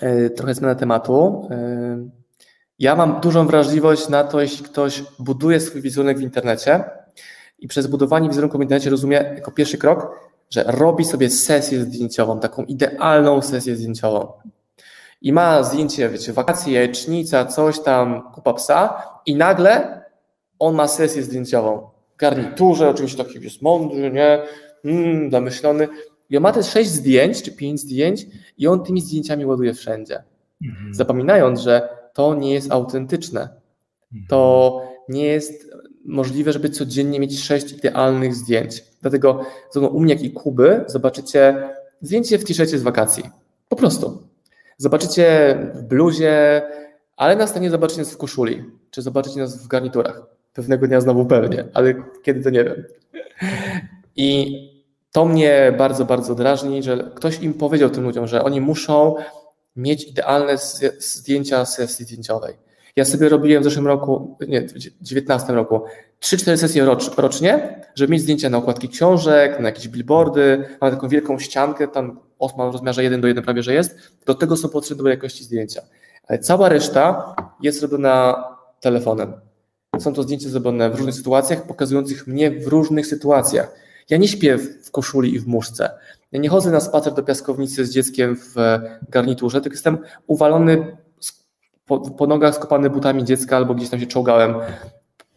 e, 0.00 0.30
trochę 0.30 0.54
zmiana 0.54 0.74
tematu. 0.74 1.48
E, 1.50 2.08
ja 2.78 2.96
mam 2.96 3.20
dużą 3.20 3.46
wrażliwość 3.46 4.08
na 4.08 4.24
to, 4.24 4.40
jeśli 4.40 4.64
ktoś 4.64 5.04
buduje 5.18 5.60
swój 5.60 5.82
wizerunek 5.82 6.18
w 6.18 6.22
internecie 6.22 6.84
i 7.58 7.68
przez 7.68 7.86
budowanie 7.86 8.28
wizerunku 8.28 8.58
w 8.58 8.62
internecie 8.62 8.90
rozumie 8.90 9.16
jako 9.36 9.50
pierwszy 9.50 9.78
krok, 9.78 10.20
że 10.50 10.64
robi 10.66 11.04
sobie 11.04 11.30
sesję 11.30 11.80
zdjęciową, 11.80 12.40
taką 12.40 12.64
idealną 12.64 13.42
sesję 13.42 13.76
zdjęciową. 13.76 14.32
I 15.24 15.32
ma 15.32 15.62
zdjęcie, 15.62 16.08
wiecie, 16.08 16.32
wakacje, 16.32 16.72
jajecznica, 16.72 17.44
coś 17.44 17.80
tam, 17.80 18.22
kupa 18.32 18.54
psa 18.54 19.02
i 19.26 19.36
nagle 19.36 20.02
on 20.58 20.74
ma 20.74 20.88
sesję 20.88 21.22
zdjęciową. 21.22 21.88
W 22.14 22.16
garniturze, 22.16 22.88
oczywiście 22.88 23.24
taki 23.24 23.40
jest 23.40 23.62
mądry, 23.62 24.10
nie? 24.12 24.42
Mm, 24.84 25.30
zamyślony. 25.30 25.88
I 26.30 26.36
on 26.36 26.42
ma 26.42 26.52
te 26.52 26.62
sześć 26.62 26.90
zdjęć, 26.90 27.42
czy 27.42 27.52
pięć 27.52 27.80
zdjęć 27.80 28.26
i 28.58 28.66
on 28.66 28.84
tymi 28.84 29.00
zdjęciami 29.00 29.46
ładuje 29.46 29.74
wszędzie. 29.74 30.22
Mhm. 30.64 30.94
Zapominając, 30.94 31.60
że 31.60 31.88
to 32.14 32.34
nie 32.34 32.54
jest 32.54 32.72
autentyczne. 32.72 33.40
Mhm. 34.12 34.26
To 34.28 34.82
nie 35.08 35.24
jest 35.24 35.70
możliwe, 36.04 36.52
żeby 36.52 36.70
codziennie 36.70 37.20
mieć 37.20 37.40
sześć 37.40 37.72
idealnych 37.72 38.34
zdjęć. 38.34 38.84
Dlatego 39.00 39.40
zarówno 39.70 39.96
u 39.96 40.00
mnie, 40.00 40.14
jak 40.14 40.22
i 40.22 40.30
Kuby 40.30 40.84
zobaczycie 40.86 41.68
zdjęcie 42.00 42.38
w 42.38 42.44
t-shircie 42.44 42.78
z 42.78 42.82
wakacji. 42.82 43.24
Po 43.68 43.76
prostu. 43.76 44.33
Zobaczycie 44.76 45.56
w 45.74 45.82
bluzie, 45.82 46.62
ale 47.16 47.36
nas 47.36 47.60
nie 47.60 47.70
zobaczycie 47.70 48.00
nas 48.00 48.12
w 48.12 48.16
koszuli, 48.16 48.64
czy 48.90 49.02
zobaczycie 49.02 49.40
nas 49.40 49.64
w 49.64 49.68
garniturach. 49.68 50.22
Pewnego 50.52 50.86
dnia 50.86 51.00
znowu 51.00 51.26
pewnie, 51.26 51.64
ale 51.74 51.94
kiedy 52.22 52.42
to 52.42 52.50
nie 52.50 52.64
wiem. 52.64 52.84
I 54.16 54.58
to 55.12 55.24
mnie 55.24 55.74
bardzo, 55.78 56.04
bardzo 56.04 56.34
drażni, 56.34 56.82
że 56.82 57.10
ktoś 57.14 57.40
im 57.40 57.54
powiedział 57.54 57.90
tym 57.90 58.04
ludziom, 58.04 58.26
że 58.26 58.44
oni 58.44 58.60
muszą 58.60 59.14
mieć 59.76 60.04
idealne 60.04 60.56
zdjęcia 60.98 61.64
sesji 61.64 62.04
zdjęciowej. 62.04 62.54
Ja 62.96 63.04
sobie 63.04 63.28
robiłem 63.28 63.62
w 63.62 63.64
zeszłym 63.64 63.86
roku, 63.86 64.36
nie, 64.48 64.60
w 64.60 64.64
2019 64.64 65.52
roku, 65.52 65.80
3-4 66.24 66.56
sesje 66.56 66.84
rocz, 66.84 67.16
rocznie, 67.16 67.80
żeby 67.94 68.12
mieć 68.12 68.22
zdjęcia 68.22 68.50
na 68.50 68.58
okładki 68.58 68.88
książek, 68.88 69.60
na 69.60 69.68
jakieś 69.68 69.88
billboardy. 69.88 70.64
Mam 70.80 70.90
taką 70.90 71.08
wielką 71.08 71.38
ściankę, 71.38 71.88
tam 71.88 72.20
osma 72.38 72.70
w 72.70 72.72
rozmiarze 72.72 73.02
1 73.02 73.20
do 73.20 73.28
1 73.28 73.44
prawie, 73.44 73.62
że 73.62 73.74
jest. 73.74 73.98
Do 74.26 74.34
tego 74.34 74.56
są 74.56 74.68
potrzebne 74.68 74.96
dobrej 74.98 75.14
jakości 75.14 75.44
zdjęcia. 75.44 75.82
Ale 76.28 76.38
cała 76.38 76.68
reszta 76.68 77.34
jest 77.62 77.82
robiona 77.82 78.44
telefonem. 78.80 79.32
Są 79.98 80.12
to 80.12 80.22
zdjęcia 80.22 80.48
zrobione 80.48 80.90
w 80.90 80.94
różnych 80.94 81.14
sytuacjach, 81.14 81.66
pokazujących 81.66 82.26
mnie 82.26 82.50
w 82.50 82.66
różnych 82.66 83.06
sytuacjach. 83.06 83.74
Ja 84.10 84.16
nie 84.16 84.28
śpię 84.28 84.58
w 84.58 84.90
koszuli 84.90 85.34
i 85.34 85.40
w 85.40 85.46
muszce. 85.46 85.90
Ja 86.32 86.40
nie 86.40 86.48
chodzę 86.48 86.70
na 86.70 86.80
spacer 86.80 87.14
do 87.14 87.22
piaskownicy 87.22 87.86
z 87.86 87.90
dzieckiem 87.90 88.36
w 88.36 88.54
garniturze, 89.08 89.60
tylko 89.60 89.74
jestem 89.74 89.98
uwalony 90.26 90.96
po, 91.86 92.10
po 92.10 92.26
nogach, 92.26 92.54
skopany 92.54 92.90
butami 92.90 93.24
dziecka 93.24 93.56
albo 93.56 93.74
gdzieś 93.74 93.88
tam 93.88 94.00
się 94.00 94.06
czołgałem, 94.06 94.54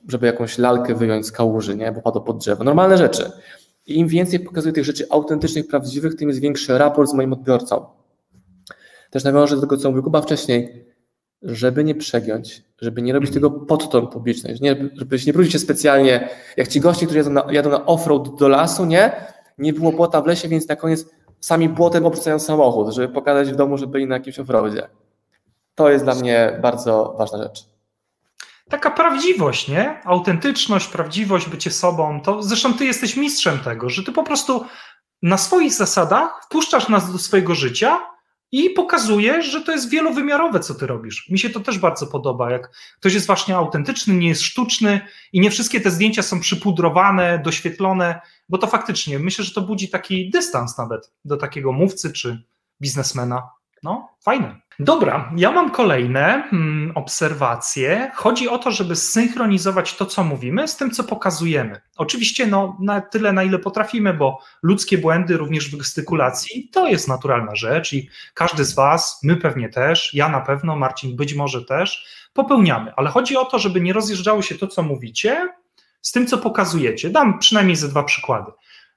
żeby 0.07 0.25
jakąś 0.25 0.57
lalkę 0.57 0.95
wyjąć 0.95 1.25
z 1.25 1.31
kałuży, 1.31 1.77
nie? 1.77 1.91
bo 1.91 2.01
padło 2.01 2.21
pod 2.21 2.37
drzewo. 2.37 2.63
Normalne 2.63 2.97
rzeczy. 2.97 3.31
I 3.85 3.99
im 3.99 4.07
więcej 4.07 4.39
pokazuję 4.39 4.73
tych 4.73 4.85
rzeczy 4.85 5.05
autentycznych, 5.09 5.67
prawdziwych, 5.67 6.15
tym 6.15 6.27
jest 6.27 6.41
większy 6.41 6.77
raport 6.77 7.09
z 7.09 7.13
moim 7.13 7.33
odbiorcą. 7.33 7.85
Też 9.11 9.23
nawiążę 9.23 9.55
do 9.55 9.61
tego, 9.61 9.77
co 9.77 9.89
mówił 9.89 10.03
Kuba 10.03 10.21
wcześniej 10.21 10.87
żeby 11.41 11.83
nie 11.83 11.95
przegiąć, 11.95 12.63
żeby 12.81 13.01
nie 13.01 13.13
robić 13.13 13.31
tego 13.31 13.51
pod 13.51 13.89
tą 13.89 14.07
publiczność, 14.07 14.61
żebyś 14.93 15.25
nie 15.25 15.33
próbować 15.33 15.53
się 15.53 15.59
specjalnie, 15.59 16.29
jak 16.57 16.67
ci 16.67 16.79
goście, 16.79 17.05
którzy 17.05 17.17
jadą 17.17 17.31
na, 17.31 17.45
jadą 17.51 17.69
na 17.69 17.85
offroad 17.85 18.35
do 18.39 18.47
lasu, 18.47 18.85
nie, 18.85 19.11
nie 19.57 19.73
było 19.73 19.91
błota 19.91 20.21
w 20.21 20.27
lesie, 20.27 20.47
więc 20.47 20.67
na 20.67 20.75
koniec 20.75 21.05
sami 21.39 21.69
błotem 21.69 22.05
obrzucają 22.05 22.39
samochód, 22.39 22.93
żeby 22.93 23.13
pokazać 23.13 23.51
w 23.51 23.55
domu, 23.55 23.77
że 23.77 23.87
byli 23.87 24.07
na 24.07 24.15
jakimś 24.15 24.39
offroadzie. 24.39 24.87
To 25.75 25.89
jest 25.89 26.03
dla 26.03 26.15
mnie 26.15 26.59
bardzo 26.61 27.15
ważna 27.17 27.43
rzecz. 27.43 27.76
Taka 28.69 28.91
prawdziwość, 28.91 29.67
nie? 29.67 30.01
Autentyczność, 30.05 30.87
prawdziwość, 30.87 31.49
bycie 31.49 31.71
sobą. 31.71 32.21
To 32.21 32.43
zresztą 32.43 32.73
ty 32.73 32.85
jesteś 32.85 33.17
mistrzem 33.17 33.59
tego, 33.59 33.89
że 33.89 34.03
ty 34.03 34.11
po 34.11 34.23
prostu 34.23 34.65
na 35.21 35.37
swoich 35.37 35.73
zasadach 35.73 36.41
wpuszczasz 36.45 36.89
nas 36.89 37.11
do 37.11 37.17
swojego 37.17 37.55
życia 37.55 37.99
i 38.51 38.69
pokazuje, 38.69 39.41
że 39.41 39.61
to 39.61 39.71
jest 39.71 39.89
wielowymiarowe, 39.89 40.59
co 40.59 40.75
ty 40.75 40.87
robisz. 40.87 41.29
Mi 41.29 41.39
się 41.39 41.49
to 41.49 41.59
też 41.59 41.79
bardzo 41.79 42.07
podoba, 42.07 42.51
jak 42.51 42.71
ktoś 42.99 43.13
jest 43.13 43.27
właśnie 43.27 43.55
autentyczny, 43.55 44.13
nie 44.13 44.27
jest 44.27 44.41
sztuczny 44.41 45.01
i 45.33 45.39
nie 45.39 45.51
wszystkie 45.51 45.81
te 45.81 45.91
zdjęcia 45.91 46.23
są 46.23 46.39
przypudrowane, 46.39 47.41
doświetlone, 47.45 48.21
bo 48.49 48.57
to 48.57 48.67
faktycznie 48.67 49.19
myślę, 49.19 49.45
że 49.45 49.53
to 49.53 49.61
budzi 49.61 49.89
taki 49.89 50.29
dystans 50.29 50.77
nawet 50.77 51.11
do 51.25 51.37
takiego 51.37 51.71
mówcy 51.71 52.13
czy 52.13 52.43
biznesmena. 52.81 53.49
No, 53.83 54.09
fajne. 54.21 54.61
Dobra, 54.79 55.31
ja 55.35 55.51
mam 55.51 55.71
kolejne 55.71 56.47
hmm, 56.49 56.91
obserwacje. 56.95 58.11
Chodzi 58.15 58.49
o 58.49 58.57
to, 58.57 58.71
żeby 58.71 58.95
synchronizować 58.95 59.95
to, 59.95 60.05
co 60.05 60.23
mówimy, 60.23 60.67
z 60.67 60.77
tym, 60.77 60.91
co 60.91 61.03
pokazujemy. 61.03 61.81
Oczywiście 61.95 62.47
no, 62.47 62.77
na 62.79 63.01
tyle, 63.01 63.33
na 63.33 63.43
ile 63.43 63.59
potrafimy, 63.59 64.13
bo 64.13 64.39
ludzkie 64.63 64.97
błędy, 64.97 65.37
również 65.37 65.71
w 65.71 65.77
gestykulacji, 65.77 66.69
to 66.73 66.87
jest 66.87 67.07
naturalna 67.07 67.55
rzecz 67.55 67.93
i 67.93 68.09
każdy 68.33 68.65
z 68.65 68.75
Was, 68.75 69.19
my 69.23 69.37
pewnie 69.37 69.69
też, 69.69 70.13
ja 70.13 70.29
na 70.29 70.41
pewno, 70.41 70.75
Marcin 70.75 71.15
być 71.15 71.33
może 71.33 71.65
też, 71.65 72.05
popełniamy. 72.33 72.93
Ale 72.95 73.09
chodzi 73.09 73.37
o 73.37 73.45
to, 73.45 73.59
żeby 73.59 73.81
nie 73.81 73.93
rozjeżdżało 73.93 74.41
się 74.41 74.55
to, 74.55 74.67
co 74.67 74.83
mówicie, 74.83 75.49
z 76.01 76.11
tym, 76.11 76.27
co 76.27 76.37
pokazujecie. 76.37 77.09
Dam 77.09 77.39
przynajmniej 77.39 77.75
ze 77.75 77.87
dwa 77.87 78.03
przykłady. 78.03 78.51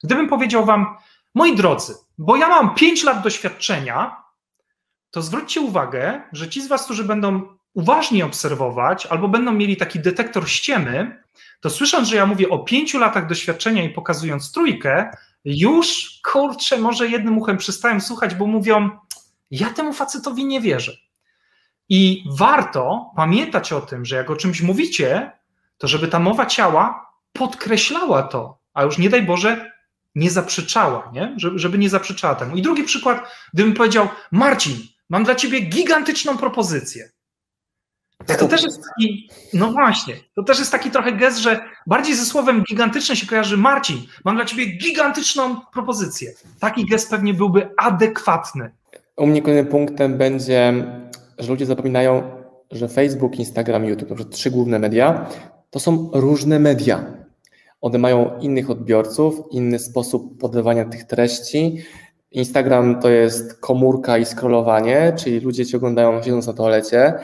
Gdybym 0.04 0.28
powiedział 0.28 0.64
Wam, 0.64 0.96
moi 1.34 1.56
drodzy, 1.56 1.94
bo 2.18 2.36
ja 2.36 2.48
mam 2.48 2.74
5 2.74 3.04
lat 3.04 3.22
doświadczenia, 3.22 4.16
to 5.10 5.22
zwróćcie 5.22 5.60
uwagę, 5.60 6.22
że 6.32 6.48
ci 6.48 6.62
z 6.62 6.68
Was, 6.68 6.84
którzy 6.84 7.04
będą 7.04 7.42
uważnie 7.74 8.24
obserwować 8.24 9.06
albo 9.06 9.28
będą 9.28 9.52
mieli 9.52 9.76
taki 9.76 10.00
detektor 10.00 10.48
ściemy, 10.48 11.22
to 11.60 11.70
słysząc, 11.70 12.08
że 12.08 12.16
ja 12.16 12.26
mówię 12.26 12.48
o 12.48 12.58
pięciu 12.58 12.98
latach 12.98 13.26
doświadczenia 13.26 13.84
i 13.84 13.90
pokazując 13.90 14.52
trójkę, 14.52 15.10
już 15.44 16.20
kurczę, 16.32 16.78
może 16.78 17.08
jednym 17.08 17.38
uchem 17.38 17.56
przestają 17.56 18.00
słuchać, 18.00 18.34
bo 18.34 18.46
mówią, 18.46 18.90
ja 19.50 19.70
temu 19.70 19.92
facetowi 19.92 20.44
nie 20.44 20.60
wierzę. 20.60 20.92
I 21.88 22.24
warto 22.30 23.10
pamiętać 23.16 23.72
o 23.72 23.80
tym, 23.80 24.04
że 24.04 24.16
jak 24.16 24.30
o 24.30 24.36
czymś 24.36 24.62
mówicie, 24.62 25.32
to 25.78 25.88
żeby 25.88 26.08
ta 26.08 26.18
mowa 26.18 26.46
ciała 26.46 27.12
podkreślała 27.32 28.22
to, 28.22 28.58
a 28.74 28.82
już 28.82 28.98
nie 28.98 29.10
daj 29.10 29.22
Boże, 29.22 29.70
nie 30.14 30.30
zaprzeczała, 30.30 31.10
nie? 31.12 31.34
Żeby 31.36 31.78
nie 31.78 31.90
zaprzeczała 31.90 32.34
temu. 32.34 32.56
I 32.56 32.62
drugi 32.62 32.84
przykład, 32.84 33.30
gdybym 33.54 33.74
powiedział, 33.74 34.08
Marcin, 34.32 34.76
Mam 35.10 35.24
dla 35.24 35.34
ciebie 35.34 35.60
gigantyczną 35.60 36.38
propozycję. 36.38 37.10
To, 38.26 38.34
to 38.34 38.48
też 38.48 38.62
jest 38.62 38.80
taki, 38.88 39.30
no 39.52 39.72
właśnie, 39.72 40.14
to 40.34 40.42
też 40.42 40.58
jest 40.58 40.72
taki 40.72 40.90
trochę 40.90 41.12
gest, 41.12 41.38
że 41.38 41.60
bardziej 41.86 42.14
ze 42.14 42.24
słowem 42.24 42.62
gigantyczne 42.70 43.16
się 43.16 43.26
kojarzy 43.26 43.56
Marcin, 43.56 43.98
mam 44.24 44.36
dla 44.36 44.44
ciebie 44.44 44.66
gigantyczną 44.66 45.56
propozycję. 45.72 46.32
Taki 46.60 46.86
gest 46.86 47.10
pewnie 47.10 47.34
byłby 47.34 47.68
adekwatny. 47.76 48.70
U 49.16 49.26
mnie 49.26 49.42
kolejnym 49.42 49.66
punktem 49.66 50.18
będzie, 50.18 50.72
że 51.38 51.50
ludzie 51.50 51.66
zapominają, 51.66 52.42
że 52.70 52.88
Facebook, 52.88 53.38
Instagram, 53.38 53.84
YouTube, 53.84 54.18
to 54.18 54.24
trzy 54.24 54.50
główne 54.50 54.78
media, 54.78 55.28
to 55.70 55.80
są 55.80 56.10
różne 56.12 56.58
media. 56.58 57.04
One 57.80 57.98
mają 57.98 58.38
innych 58.38 58.70
odbiorców, 58.70 59.34
inny 59.50 59.78
sposób 59.78 60.40
podawania 60.40 60.84
tych 60.84 61.04
treści. 61.04 61.84
Instagram 62.30 63.00
to 63.00 63.08
jest 63.08 63.60
komórka 63.60 64.18
i 64.18 64.24
scrollowanie, 64.24 65.12
czyli 65.16 65.40
ludzie 65.40 65.66
cię 65.66 65.76
oglądają 65.76 66.22
siedząc 66.22 66.46
na 66.46 66.52
toalecie, 66.52 67.14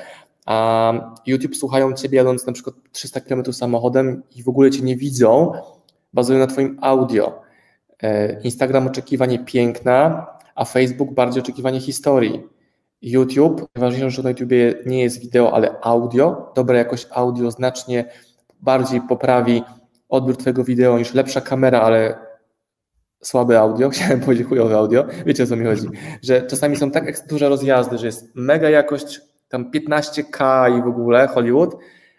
a 0.47 0.93
YouTube 1.27 1.57
słuchają 1.57 1.93
ciebie 1.93 2.19
jadąc 2.19 2.47
na 2.47 2.53
przykład 2.53 2.77
300 2.93 3.21
km 3.21 3.53
samochodem 3.53 4.23
i 4.37 4.43
w 4.43 4.49
ogóle 4.49 4.71
cię 4.71 4.83
nie 4.83 4.97
widzą, 4.97 5.53
bazują 6.13 6.39
na 6.39 6.47
twoim 6.47 6.79
audio. 6.81 7.41
E, 8.03 8.41
Instagram 8.43 8.87
oczekiwanie 8.87 9.39
piękna, 9.39 10.27
a 10.55 10.65
Facebook 10.65 11.15
bardziej 11.15 11.43
oczekiwanie 11.43 11.81
historii. 11.81 12.43
YouTube, 13.03 13.67
najważniejsze, 13.75 14.11
że 14.11 14.23
na 14.23 14.31
YouTube 14.31 14.53
nie 14.87 15.03
jest 15.03 15.21
wideo, 15.21 15.55
ale 15.55 15.81
audio. 15.81 16.53
Dobra 16.55 16.79
jakość 16.79 17.07
audio 17.11 17.51
znacznie 17.51 18.05
bardziej 18.61 19.01
poprawi 19.01 19.63
odbiór 20.09 20.37
Twojego 20.37 20.65
wideo 20.65 20.99
niż 20.99 21.15
lepsza 21.15 21.41
kamera, 21.41 21.81
ale 21.81 22.26
słabe 23.27 23.61
audio, 23.61 23.91
chciałem 23.95 24.21
powiedzieć 24.21 24.47
chujowe 24.47 24.77
audio, 24.77 25.05
wiecie 25.27 25.43
o 25.43 25.47
co 25.47 25.57
mi 25.57 25.65
chodzi, 25.65 25.89
że 26.23 26.43
czasami 26.43 26.77
są 26.77 26.91
tak 26.91 27.27
duże 27.27 27.49
rozjazdy, 27.49 27.99
że 27.99 28.07
jest 28.07 28.35
mega 28.35 28.71
jakość, 28.71 29.21
tam 29.49 29.71
15K 29.71 30.79
i 30.79 30.83
w 30.83 30.87
ogóle 30.87 31.27
Hollywood, 31.27 31.77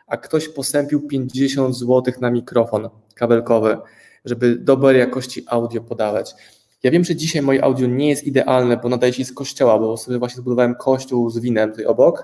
a 0.08 0.18
ktoś 0.18 0.50
posępił 0.50 1.08
50 1.08 1.76
zł 1.78 2.14
na 2.22 2.32
mikrofon 2.32 2.90
kabelkowy, 3.16 3.78
żeby 4.26 4.56
dobrej 4.56 5.00
jakości 5.00 5.46
audio 5.48 5.82
podawać. 5.82 6.36
Ja 6.84 6.92
wiem, 6.92 7.04
że 7.04 7.16
dzisiaj 7.16 7.42
moje 7.42 7.64
audio 7.64 7.88
nie 7.88 8.10
jest 8.10 8.24
idealne, 8.24 8.78
bo 8.78 8.90
nadaje 8.90 9.14
się 9.14 9.26
z 9.26 9.34
kościoła, 9.34 9.80
bo 9.80 9.98
sobie 9.98 10.20
właśnie 10.20 10.42
zbudowałem 10.42 10.76
kościół 10.76 11.30
z 11.30 11.40
winem 11.40 11.70
tutaj 11.70 11.86
obok 11.86 12.24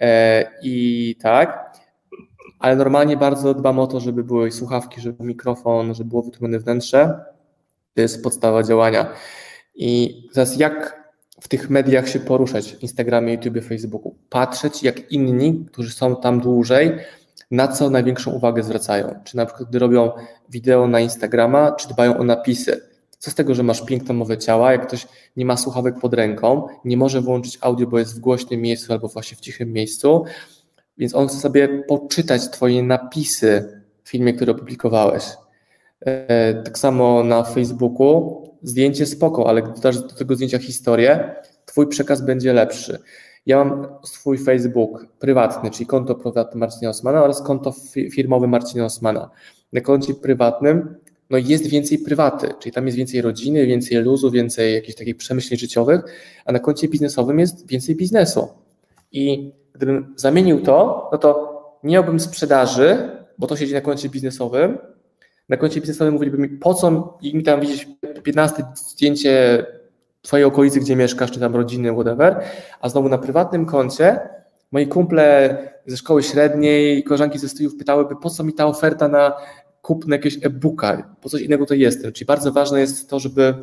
e, 0.00 0.44
i 0.62 1.16
tak, 1.20 1.78
ale 2.58 2.76
normalnie 2.76 3.16
bardzo 3.16 3.54
dbam 3.54 3.78
o 3.78 3.86
to, 3.86 4.00
żeby 4.00 4.24
były 4.24 4.52
słuchawki, 4.52 5.00
żeby 5.00 5.24
mikrofon, 5.24 5.94
żeby 5.94 6.08
było 6.08 6.22
wytłumione 6.22 6.58
wnętrze. 6.58 7.24
To 7.94 8.00
jest 8.00 8.22
podstawa 8.22 8.62
działania. 8.62 9.12
I 9.74 10.22
teraz 10.32 10.56
jak 10.56 11.04
w 11.40 11.48
tych 11.48 11.70
mediach 11.70 12.08
się 12.08 12.20
poruszać, 12.20 12.76
Instagramie, 12.80 13.32
YouTube, 13.32 13.64
Facebooku, 13.64 14.14
patrzeć 14.28 14.82
jak 14.82 15.12
inni, 15.12 15.64
którzy 15.72 15.92
są 15.92 16.16
tam 16.16 16.40
dłużej, 16.40 16.98
na 17.50 17.68
co 17.68 17.90
największą 17.90 18.30
uwagę 18.30 18.62
zwracają. 18.62 19.14
Czy 19.24 19.36
na 19.36 19.46
przykład, 19.46 19.68
gdy 19.68 19.78
robią 19.78 20.10
wideo 20.48 20.88
na 20.88 21.00
Instagrama, 21.00 21.72
czy 21.72 21.88
dbają 21.88 22.16
o 22.18 22.24
napisy. 22.24 22.80
Co 23.18 23.30
z 23.30 23.34
tego, 23.34 23.54
że 23.54 23.62
masz 23.62 23.84
piękną 23.84 24.14
mowę 24.14 24.38
ciała, 24.38 24.72
jak 24.72 24.86
ktoś 24.86 25.06
nie 25.36 25.44
ma 25.44 25.56
słuchawek 25.56 26.00
pod 26.00 26.14
ręką, 26.14 26.66
nie 26.84 26.96
może 26.96 27.20
włączyć 27.20 27.58
audio, 27.60 27.86
bo 27.86 27.98
jest 27.98 28.16
w 28.16 28.20
głośnym 28.20 28.60
miejscu 28.60 28.92
albo 28.92 29.08
właśnie 29.08 29.36
w 29.36 29.40
cichym 29.40 29.72
miejscu, 29.72 30.24
więc 30.98 31.14
on 31.14 31.28
chce 31.28 31.36
sobie 31.36 31.68
poczytać 31.88 32.48
Twoje 32.50 32.82
napisy 32.82 33.82
w 34.04 34.08
filmie, 34.08 34.34
który 34.34 34.52
opublikowałeś. 34.52 35.24
E, 36.06 36.54
tak 36.54 36.78
samo 36.78 37.24
na 37.24 37.42
Facebooku 37.42 38.42
zdjęcie 38.62 39.06
spoko, 39.06 39.48
ale 39.48 39.62
gdy 39.62 39.72
dodasz 39.72 39.98
do 39.98 40.08
tego 40.08 40.34
zdjęcia 40.34 40.58
historię, 40.58 41.34
Twój 41.74 41.86
przekaz 41.86 42.22
będzie 42.22 42.52
lepszy. 42.52 42.98
Ja 43.46 43.64
mam 43.64 43.86
swój 44.04 44.38
Facebook 44.38 45.06
prywatny, 45.18 45.70
czyli 45.70 45.86
konto 45.86 46.14
prywatne 46.14 46.60
Marcina 46.60 46.90
Osmana 46.90 47.22
oraz 47.22 47.42
konto 47.42 47.74
firmowe 48.12 48.46
Marcina 48.46 48.84
Osmana. 48.84 49.30
Na 49.72 49.80
koncie 49.80 50.14
prywatnym 50.14 50.94
no 51.30 51.38
jest 51.38 51.66
więcej 51.66 51.98
prywaty, 51.98 52.48
czyli 52.58 52.72
tam 52.72 52.86
jest 52.86 52.98
więcej 52.98 53.22
rodziny, 53.22 53.66
więcej 53.66 53.98
luzu, 53.98 54.30
więcej 54.30 54.74
jakichś 54.74 54.98
takich 54.98 55.16
przemyśleń 55.16 55.58
życiowych, 55.58 56.00
a 56.44 56.52
na 56.52 56.58
koncie 56.58 56.88
biznesowym 56.88 57.38
jest 57.38 57.68
więcej 57.68 57.96
biznesu. 57.96 58.48
I 59.12 59.52
gdybym 59.74 60.14
zamienił 60.16 60.60
to, 60.60 61.08
no 61.12 61.18
to 61.18 61.54
nie 61.84 61.92
miałbym 61.92 62.20
sprzedaży, 62.20 63.10
bo 63.38 63.46
to 63.46 63.56
siedzi 63.56 63.74
na 63.74 63.80
koncie 63.80 64.08
biznesowym. 64.08 64.78
Na 65.48 65.56
koncie 65.56 65.80
biznesowym 65.80 66.14
mówiliby 66.14 66.38
mi, 66.38 66.48
po 66.48 66.74
co 66.74 67.18
mi 67.22 67.42
tam 67.42 67.60
widzieć 67.60 67.88
15 68.22 68.64
zdjęcie 68.74 69.66
twojej 70.22 70.44
okolicy, 70.44 70.80
gdzie 70.80 70.96
mieszkasz, 70.96 71.30
czy 71.30 71.40
tam 71.40 71.56
rodziny, 71.56 71.92
whatever, 71.92 72.40
a 72.80 72.88
znowu 72.88 73.08
na 73.08 73.18
prywatnym 73.18 73.66
koncie 73.66 74.20
moi 74.72 74.86
kumple 74.86 75.58
ze 75.86 75.96
szkoły 75.96 76.22
średniej, 76.22 77.04
koleżanki 77.04 77.38
ze 77.38 77.48
studiów 77.48 77.76
pytałyby, 77.76 78.16
po 78.16 78.30
co 78.30 78.44
mi 78.44 78.52
ta 78.52 78.66
oferta 78.66 79.08
na 79.08 79.32
kupno 79.82 80.14
jakiegoś 80.14 80.46
e-booka, 80.46 81.16
po 81.20 81.28
coś 81.28 81.42
innego 81.42 81.66
to 81.66 81.74
jestem. 81.74 82.12
Czyli 82.12 82.26
bardzo 82.26 82.52
ważne 82.52 82.80
jest 82.80 83.10
to, 83.10 83.18
żeby 83.18 83.54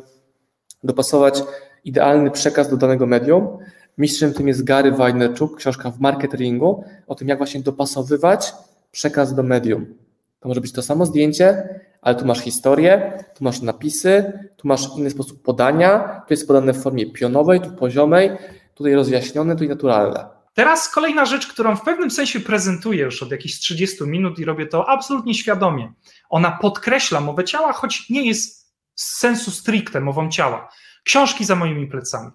dopasować 0.84 1.42
idealny 1.84 2.30
przekaz 2.30 2.70
do 2.70 2.76
danego 2.76 3.06
medium. 3.06 3.58
Mistrzem 3.98 4.32
tym 4.32 4.48
jest 4.48 4.64
Gary 4.64 4.92
Vaynerchuk, 4.92 5.56
książka 5.56 5.90
w 5.90 6.00
marketingu, 6.00 6.84
o 7.06 7.14
tym, 7.14 7.28
jak 7.28 7.38
właśnie 7.38 7.60
dopasowywać 7.60 8.54
przekaz 8.90 9.34
do 9.34 9.42
medium. 9.42 9.94
To 10.42 10.48
może 10.48 10.60
być 10.60 10.72
to 10.72 10.82
samo 10.82 11.06
zdjęcie, 11.06 11.80
ale 12.00 12.14
tu 12.14 12.26
masz 12.26 12.40
historię, 12.40 13.24
tu 13.36 13.44
masz 13.44 13.60
napisy, 13.60 14.32
tu 14.56 14.68
masz 14.68 14.80
inny 14.96 15.10
sposób 15.10 15.42
podania, 15.42 16.22
tu 16.28 16.32
jest 16.32 16.46
podane 16.46 16.72
w 16.72 16.82
formie 16.82 17.12
pionowej, 17.12 17.60
tu 17.60 17.70
poziomej, 17.70 18.30
tutaj 18.74 18.94
rozjaśnione, 18.94 19.56
tu 19.56 19.64
i 19.64 19.68
naturalne. 19.68 20.26
Teraz 20.54 20.88
kolejna 20.88 21.26
rzecz, 21.26 21.46
którą 21.46 21.76
w 21.76 21.82
pewnym 21.82 22.10
sensie 22.10 22.40
prezentuję 22.40 23.04
już 23.04 23.22
od 23.22 23.30
jakichś 23.30 23.54
30 23.54 24.04
minut 24.04 24.38
i 24.38 24.44
robię 24.44 24.66
to 24.66 24.88
absolutnie 24.88 25.34
świadomie. 25.34 25.92
Ona 26.30 26.58
podkreśla 26.60 27.20
mowę 27.20 27.44
ciała, 27.44 27.72
choć 27.72 28.10
nie 28.10 28.26
jest 28.26 28.72
z 28.94 29.18
sensu 29.18 29.50
stricte 29.50 30.00
mową 30.00 30.30
ciała. 30.30 30.68
Książki 31.04 31.44
za 31.44 31.56
moimi 31.56 31.86
plecami. 31.86 32.30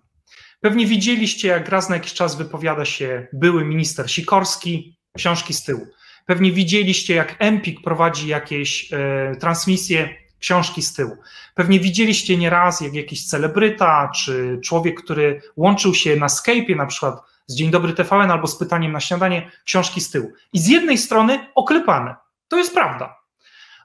Pewnie 0.61 0.85
widzieliście, 0.85 1.47
jak 1.47 1.69
raz 1.69 1.89
na 1.89 1.95
jakiś 1.95 2.13
czas 2.13 2.35
wypowiada 2.35 2.85
się 2.85 3.27
były 3.33 3.65
minister 3.65 4.11
Sikorski, 4.11 4.97
książki 5.17 5.53
z 5.53 5.63
tyłu. 5.63 5.87
Pewnie 6.27 6.51
widzieliście, 6.51 7.15
jak 7.15 7.35
Empik 7.39 7.81
prowadzi 7.81 8.27
jakieś 8.27 8.93
e, 8.93 9.35
transmisje, 9.39 10.09
książki 10.39 10.81
z 10.81 10.93
tyłu. 10.93 11.17
Pewnie 11.55 11.79
widzieliście 11.79 12.37
nieraz, 12.37 12.81
jak 12.81 12.93
jakiś 12.93 13.25
celebryta, 13.25 14.11
czy 14.15 14.59
człowiek, 14.63 15.03
który 15.03 15.41
łączył 15.55 15.93
się 15.93 16.15
na 16.15 16.27
Skype'ie 16.27 16.75
na 16.75 16.85
przykład 16.85 17.21
z 17.47 17.55
Dzień 17.55 17.71
Dobry 17.71 17.93
TVN 17.93 18.31
albo 18.31 18.47
z 18.47 18.57
pytaniem 18.57 18.91
na 18.91 18.99
śniadanie, 18.99 19.51
książki 19.65 20.01
z 20.01 20.11
tyłu. 20.11 20.31
I 20.53 20.59
z 20.59 20.67
jednej 20.67 20.97
strony 20.97 21.47
oklepane. 21.55 22.15
To 22.47 22.57
jest 22.57 22.73
prawda. 22.73 23.15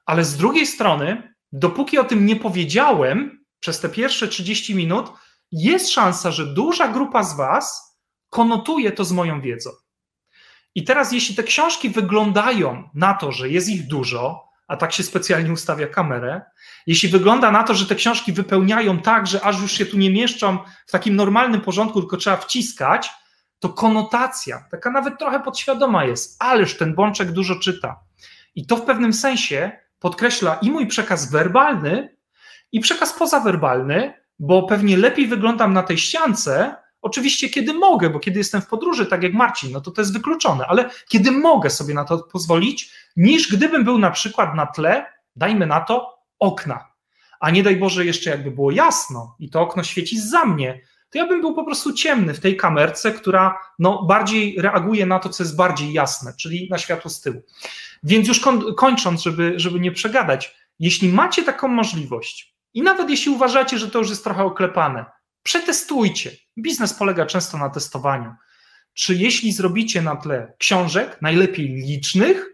Ale 0.07 0.25
z 0.25 0.37
drugiej 0.37 0.67
strony, 0.67 1.35
dopóki 1.53 1.99
o 1.99 2.05
tym 2.05 2.27
nie 2.27 2.37
powiedziałem 2.37 3.45
przez 3.61 3.81
te 3.81 3.89
pierwsze 3.89 4.29
30 4.29 4.75
minut, 4.75 5.13
jest 5.53 5.91
szansa, 5.91 6.31
że 6.31 6.47
duża 6.47 6.89
grupa 6.89 7.23
z 7.23 7.37
Was 7.37 7.97
konotuje 8.31 8.93
to 8.93 9.05
z 9.05 9.13
moją 9.13 9.41
wiedzą. 9.41 9.71
I 10.75 10.85
teraz, 10.85 11.13
jeśli 11.13 11.35
te 11.35 11.43
książki 11.43 11.91
wyglądają 11.91 12.89
na 12.95 13.15
to, 13.15 13.33
że 13.33 13.49
jest 13.49 13.69
ich 13.69 13.87
dużo, 13.87 14.49
a 14.69 14.77
tak 14.77 14.93
się 14.93 15.03
specjalnie 15.03 15.53
ustawia 15.53 15.87
kamerę, 15.87 16.41
jeśli 16.87 17.09
wygląda 17.09 17.51
na 17.51 17.63
to, 17.63 17.75
że 17.75 17.87
te 17.87 17.95
książki 17.95 18.33
wypełniają 18.33 18.99
tak, 18.99 19.27
że 19.27 19.41
aż 19.45 19.63
już 19.63 19.73
się 19.73 19.87
tu 19.87 19.99
nie 19.99 20.11
mieszczą 20.11 20.59
w 20.87 20.91
takim 20.91 21.17
normalnym 21.17 21.61
porządku, 21.61 22.01
tylko 22.01 22.17
trzeba 22.17 22.37
wciskać, 22.37 23.11
to 23.59 23.69
konotacja, 23.69 24.65
taka 24.71 24.91
nawet 24.91 25.19
trochę 25.19 25.41
podświadoma 25.41 26.05
jest, 26.05 26.43
ależ 26.43 26.77
ten 26.77 26.95
bączek 26.95 27.33
dużo 27.33 27.57
czyta. 27.57 28.01
I 28.55 28.67
to 28.67 28.77
w 28.77 28.83
pewnym 28.83 29.13
sensie 29.13 29.71
podkreśla 29.99 30.59
i 30.63 30.71
mój 30.71 30.87
przekaz 30.87 31.31
werbalny, 31.31 32.17
i 32.73 32.81
przekaz 32.81 33.13
pozawerbalny, 33.13 34.15
bo 34.39 34.63
pewnie 34.63 34.97
lepiej 34.97 35.27
wyglądam 35.27 35.73
na 35.73 35.83
tej 35.83 35.99
ściance, 35.99 36.77
oczywiście 37.03 37.49
kiedy 37.49 37.75
mogę, 37.75 38.11
bo 38.11 38.19
kiedy 38.19 38.38
jestem 38.38 38.62
w 38.62 38.67
podróży, 38.67 39.07
tak 39.07 39.23
jak 39.23 39.33
Marcin, 39.33 39.73
no 39.73 39.81
to 39.81 39.91
to 39.91 40.01
jest 40.01 40.12
wykluczone, 40.12 40.67
ale 40.67 40.91
kiedy 41.09 41.31
mogę 41.31 41.71
sobie 41.71 41.95
na 41.95 42.05
to 42.05 42.19
pozwolić, 42.19 42.93
niż 43.17 43.57
gdybym 43.57 43.85
był 43.85 43.99
na 43.99 44.11
przykład 44.11 44.55
na 44.55 44.67
tle, 44.67 45.07
dajmy 45.37 45.67
na 45.67 45.81
to, 45.81 46.19
okna. 46.38 46.93
A 47.41 47.51
nie 47.51 47.62
daj 47.62 47.77
Boże, 47.77 48.05
jeszcze 48.05 48.31
jakby 48.31 48.51
było 48.51 48.71
jasno 48.71 49.37
i 49.38 49.51
to 49.51 49.61
okno 49.61 49.85
świeci 49.85 50.21
za 50.21 50.45
mnie, 50.45 50.81
to 51.11 51.19
ja 51.19 51.27
bym 51.27 51.41
był 51.41 51.55
po 51.55 51.65
prostu 51.65 51.93
ciemny 51.93 52.35
w 52.35 52.41
tej 52.41 52.57
kamerce, 52.57 53.12
która 53.12 53.59
no, 53.79 54.03
bardziej 54.03 54.57
reaguje 54.59 55.07
na 55.07 55.19
to, 55.19 55.29
co 55.29 55.43
jest 55.43 55.57
bardziej 55.57 55.93
jasne, 55.93 56.33
czyli 56.38 56.69
na 56.71 56.79
światło 56.79 57.11
z 57.11 57.21
tyłu. 57.21 57.43
Więc 58.03 58.29
już 58.29 58.41
kończąc, 58.77 59.23
żeby, 59.23 59.53
żeby 59.57 59.81
nie 59.81 59.93
przegadać, 59.93 60.57
jeśli 60.79 61.09
macie 61.09 61.43
taką 61.43 61.69
możliwość 61.69 62.55
i 62.75 62.83
nawet 62.83 63.11
jeśli 63.11 63.33
uważacie, 63.33 63.79
że 63.79 63.91
to 63.91 63.99
już 63.99 64.11
jest 64.11 64.25
trochę 64.25 64.45
oklepane, 64.45 65.05
przetestujcie. 65.43 66.31
Biznes 66.59 66.95
polega 66.95 67.27
często 67.27 67.59
na 67.59 67.71
testowaniu. 67.71 68.35
Czy 68.95 69.15
jeśli 69.15 69.53
zrobicie 69.53 70.03
na 70.03 70.17
tle 70.17 70.55
książek, 70.59 71.19
najlepiej 71.23 71.69
licznych, 71.69 72.47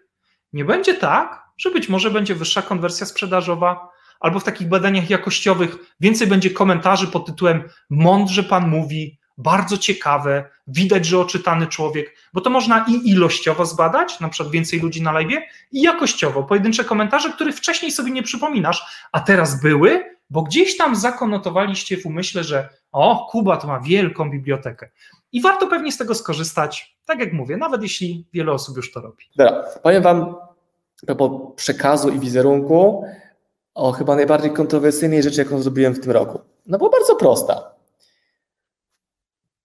nie 0.52 0.64
będzie 0.64 0.94
tak, 0.94 1.42
że 1.58 1.70
być 1.70 1.88
może 1.88 2.10
będzie 2.10 2.34
wyższa 2.34 2.62
konwersja 2.62 3.06
sprzedażowa, 3.06 3.88
albo 4.20 4.40
w 4.40 4.44
takich 4.44 4.68
badaniach 4.68 5.10
jakościowych 5.10 5.76
więcej 6.00 6.26
będzie 6.26 6.50
komentarzy 6.50 7.06
pod 7.06 7.26
tytułem 7.26 7.62
Mądrze 7.90 8.42
pan 8.42 8.68
mówi, 8.68 9.18
bardzo 9.38 9.78
ciekawe, 9.78 10.50
widać, 10.66 11.06
że 11.06 11.18
oczytany 11.18 11.66
człowiek, 11.66 12.16
bo 12.32 12.40
to 12.40 12.50
można 12.50 12.86
i 12.88 13.10
ilościowo 13.10 13.66
zbadać, 13.66 14.20
na 14.20 14.28
przykład 14.28 14.52
więcej 14.52 14.80
ludzi 14.80 15.02
na 15.02 15.12
live, 15.12 15.42
i 15.72 15.82
jakościowo, 15.82 16.42
pojedyncze 16.42 16.84
komentarze, 16.84 17.32
których 17.32 17.56
wcześniej 17.56 17.92
sobie 17.92 18.10
nie 18.10 18.22
przypominasz, 18.22 19.08
a 19.12 19.20
teraz 19.20 19.62
były, 19.62 20.17
bo 20.30 20.42
gdzieś 20.42 20.76
tam 20.76 20.96
zakonotowaliście 20.96 21.96
w 21.96 22.06
umyśle, 22.06 22.44
że 22.44 22.68
o, 22.92 23.26
Kuba 23.30 23.56
to 23.56 23.66
ma 23.66 23.80
wielką 23.80 24.30
bibliotekę. 24.30 24.90
I 25.32 25.40
warto 25.40 25.66
pewnie 25.66 25.92
z 25.92 25.98
tego 25.98 26.14
skorzystać, 26.14 26.96
tak 27.04 27.20
jak 27.20 27.32
mówię, 27.32 27.56
nawet 27.56 27.82
jeśli 27.82 28.26
wiele 28.32 28.52
osób 28.52 28.76
już 28.76 28.92
to 28.92 29.00
robi. 29.00 29.24
Dobra, 29.36 29.64
powiem 29.82 30.02
Wam 30.02 30.34
po 31.18 31.30
przekazu 31.56 32.08
i 32.08 32.18
wizerunku 32.18 33.04
o 33.74 33.92
chyba 33.92 34.16
najbardziej 34.16 34.52
kontrowersyjnej 34.52 35.22
rzeczy, 35.22 35.40
jaką 35.40 35.62
zrobiłem 35.62 35.94
w 35.94 36.00
tym 36.00 36.12
roku. 36.12 36.40
No 36.66 36.78
bo 36.78 36.90
bardzo 36.90 37.16
prosta. 37.16 37.74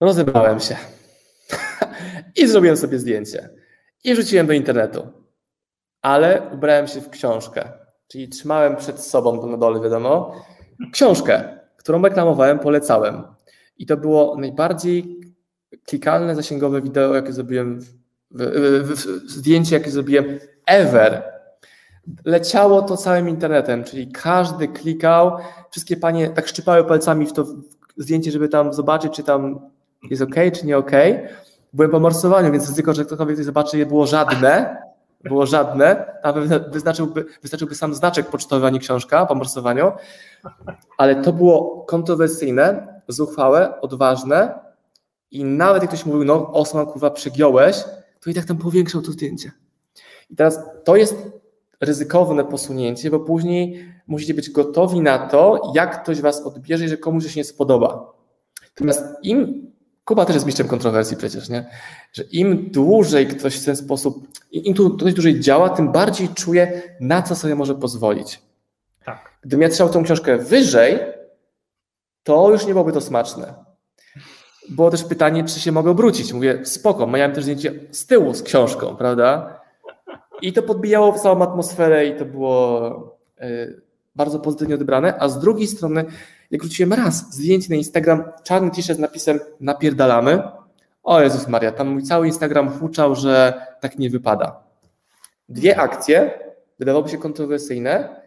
Rozebrałem 0.02 0.60
się 0.60 0.78
i 2.42 2.48
zrobiłem 2.48 2.78
sobie 2.78 3.00
zdjęcie 3.00 3.50
i 4.04 4.14
wrzuciłem 4.14 4.48
do 4.48 4.54
internetu, 4.54 5.08
ale 6.02 6.50
ubrałem 6.54 6.88
się 6.88 7.02
w 7.02 7.10
książkę, 7.10 7.72
czyli 8.14 8.30
trzymałem 8.30 8.76
przed 8.76 9.02
sobą, 9.02 9.40
to 9.40 9.48
na 9.48 9.58
dole 9.58 9.82
wiadomo, 9.82 10.36
książkę, 10.92 11.44
którą 11.78 12.02
reklamowałem, 12.02 12.60
polecałem. 12.60 13.24
I 13.78 13.86
to 13.86 13.98
było 13.98 14.36
najbardziej 14.40 15.20
klikalne, 15.86 16.36
zasięgowe 16.36 16.82
wideo, 16.82 17.14
jakie 17.16 17.34
zrobiłem, 17.34 17.80
w, 17.80 17.88
w, 18.32 18.92
w, 18.92 19.32
zdjęcie, 19.32 19.76
jakie 19.76 19.92
zrobiłem 19.92 20.40
ever. 20.66 21.24
Leciało 22.26 22.82
to 22.82 22.98
całym 22.98 23.30
internetem, 23.30 23.84
czyli 23.84 24.12
każdy 24.12 24.68
klikał, 24.68 25.38
wszystkie 25.72 25.98
panie 25.98 26.30
tak 26.30 26.48
szczypały 26.48 26.84
palcami 26.84 27.28
w 27.28 27.34
to 27.34 27.46
zdjęcie, 27.98 28.32
żeby 28.32 28.50
tam 28.50 28.74
zobaczyć, 28.74 29.14
czy 29.14 29.24
tam 29.24 29.60
jest 30.10 30.22
ok, 30.22 30.36
czy 30.54 30.66
nie 30.66 30.78
ok. 30.78 30.92
Byłem 31.74 31.92
po 31.92 32.00
morsowaniu, 32.00 32.52
więc 32.52 32.68
ryzyko, 32.68 32.94
że 32.94 33.06
ktokolwiek 33.06 33.38
coś 33.38 33.46
zobaczy, 33.46 33.78
nie 33.78 33.86
było 33.86 34.08
żadne. 34.08 34.83
Było 35.24 35.46
żadne, 35.46 36.06
a 36.24 36.34
wystarczyłby 37.42 37.76
sam 37.76 37.94
znaczek 37.96 38.28
pocztowy, 38.28 38.66
a 38.66 38.70
nie 38.70 38.80
książka 38.80 39.26
po 39.26 39.36
morsowaniu. 39.36 39.92
Ale 40.98 41.16
to 41.16 41.34
było 41.34 41.86
kontrowersyjne, 41.88 42.88
zuchwałe, 43.08 43.82
odważne 43.82 44.60
i 45.32 45.44
nawet 45.44 45.84
jak 45.84 45.92
ktoś 45.92 46.06
mówił, 46.06 46.24
no 46.24 46.52
Osman, 46.52 46.86
kurwa, 46.86 47.12
przegiąłeś, 47.12 47.84
to 48.20 48.30
i 48.30 48.34
tak 48.34 48.46
tam 48.46 48.58
powiększał 48.58 49.02
to 49.02 49.12
zdjęcie. 49.12 49.52
I 50.30 50.36
teraz 50.36 50.60
to 50.84 50.96
jest 50.96 51.16
ryzykowne 51.82 52.46
posunięcie, 52.46 53.10
bo 53.10 53.20
później 53.20 53.94
musicie 54.08 54.34
być 54.34 54.50
gotowi 54.50 55.02
na 55.02 55.28
to, 55.28 55.72
jak 55.76 56.04
ktoś 56.04 56.22
was 56.22 56.42
odbierze, 56.42 56.88
że 56.88 56.98
komuś 56.98 57.34
się 57.34 57.40
nie 57.40 57.44
spodoba. 57.44 58.14
Natomiast 58.70 59.04
im, 59.24 59.72
Kuba 60.06 60.26
też 60.26 60.34
jest 60.34 60.46
mistrzem 60.46 60.68
kontrowersji 60.68 61.18
przecież, 61.18 61.50
nie? 61.50 61.66
Że 62.14 62.24
im 62.24 62.70
dłużej 62.72 63.28
ktoś 63.28 63.62
w 63.62 63.66
ten 63.66 63.76
sposób, 63.76 64.28
im 64.52 64.74
ktoś 64.74 65.14
dłużej 65.14 65.40
działa, 65.40 65.70
tym 65.70 65.92
bardziej 65.92 66.30
czuje, 66.30 66.82
na 67.00 67.22
co 67.22 67.36
sobie 67.36 67.56
może 67.56 67.76
pozwolić. 67.76 68.42
Tak. 69.06 69.38
Gdybym 69.42 69.62
ja 69.62 69.70
trzymał 69.70 69.94
tą 69.94 70.04
książkę 70.04 70.38
wyżej, 70.38 71.00
to 72.24 72.50
już 72.52 72.66
nie 72.66 72.74
byłoby 72.74 72.92
to 72.92 73.02
smaczne. 73.02 73.54
Było 74.70 74.92
też 74.92 75.04
pytanie, 75.04 75.44
czy 75.44 75.60
się 75.60 75.72
mogę 75.72 75.92
obrócić. 75.92 76.34
Mówię, 76.34 76.66
spoko, 76.66 77.08
miałem 77.08 77.32
też 77.32 77.44
zdjęcie 77.44 77.74
z 77.92 78.06
tyłu 78.06 78.34
z 78.34 78.44
książką, 78.44 78.96
prawda? 78.96 79.60
I 80.42 80.54
to 80.54 80.64
podbijało 80.64 81.12
w 81.12 81.22
całą 81.22 81.42
atmosferę 81.42 82.06
i 82.06 82.16
to 82.16 82.26
było 82.26 82.90
e, 83.40 83.68
bardzo 84.16 84.40
pozytywnie 84.40 84.76
odebrane. 84.76 85.20
A 85.20 85.30
z 85.30 85.40
drugiej 85.40 85.68
strony, 85.68 86.06
jak 86.54 86.62
wróciłem 86.62 86.94
raz 86.94 87.34
zdjęcie 87.36 87.68
na 87.70 87.76
Instagram, 87.76 88.24
czarny 88.44 88.72
t-shirt 88.72 88.98
z 88.98 89.02
napisem 89.02 89.40
napierdalamy, 89.60 90.42
o 91.04 91.22
Jezus 91.22 91.48
Maria, 91.48 91.72
tam 91.72 91.88
mój 91.88 92.04
cały 92.04 92.28
Instagram 92.28 92.70
huczał, 92.70 93.16
że 93.16 93.54
tak 93.80 94.00
nie 94.00 94.10
wypada. 94.10 94.64
Dwie 95.50 95.80
akcje, 95.80 96.40
wydawałoby 96.80 97.10
się 97.10 97.18
kontrowersyjne, 97.18 98.22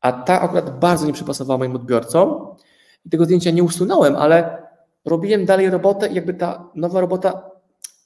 a 0.00 0.12
ta 0.12 0.40
akurat 0.40 0.78
bardzo 0.78 1.06
nie 1.06 1.12
przypasowała 1.12 1.58
moim 1.58 1.76
odbiorcom 1.76 2.56
i 3.04 3.10
tego 3.10 3.24
zdjęcia 3.24 3.50
nie 3.50 3.62
usunąłem, 3.62 4.16
ale 4.16 4.62
robiłem 5.04 5.44
dalej 5.44 5.70
robotę 5.70 6.08
i 6.08 6.14
jakby 6.14 6.34
ta 6.34 6.70
nowa 6.74 7.00
robota 7.00 7.50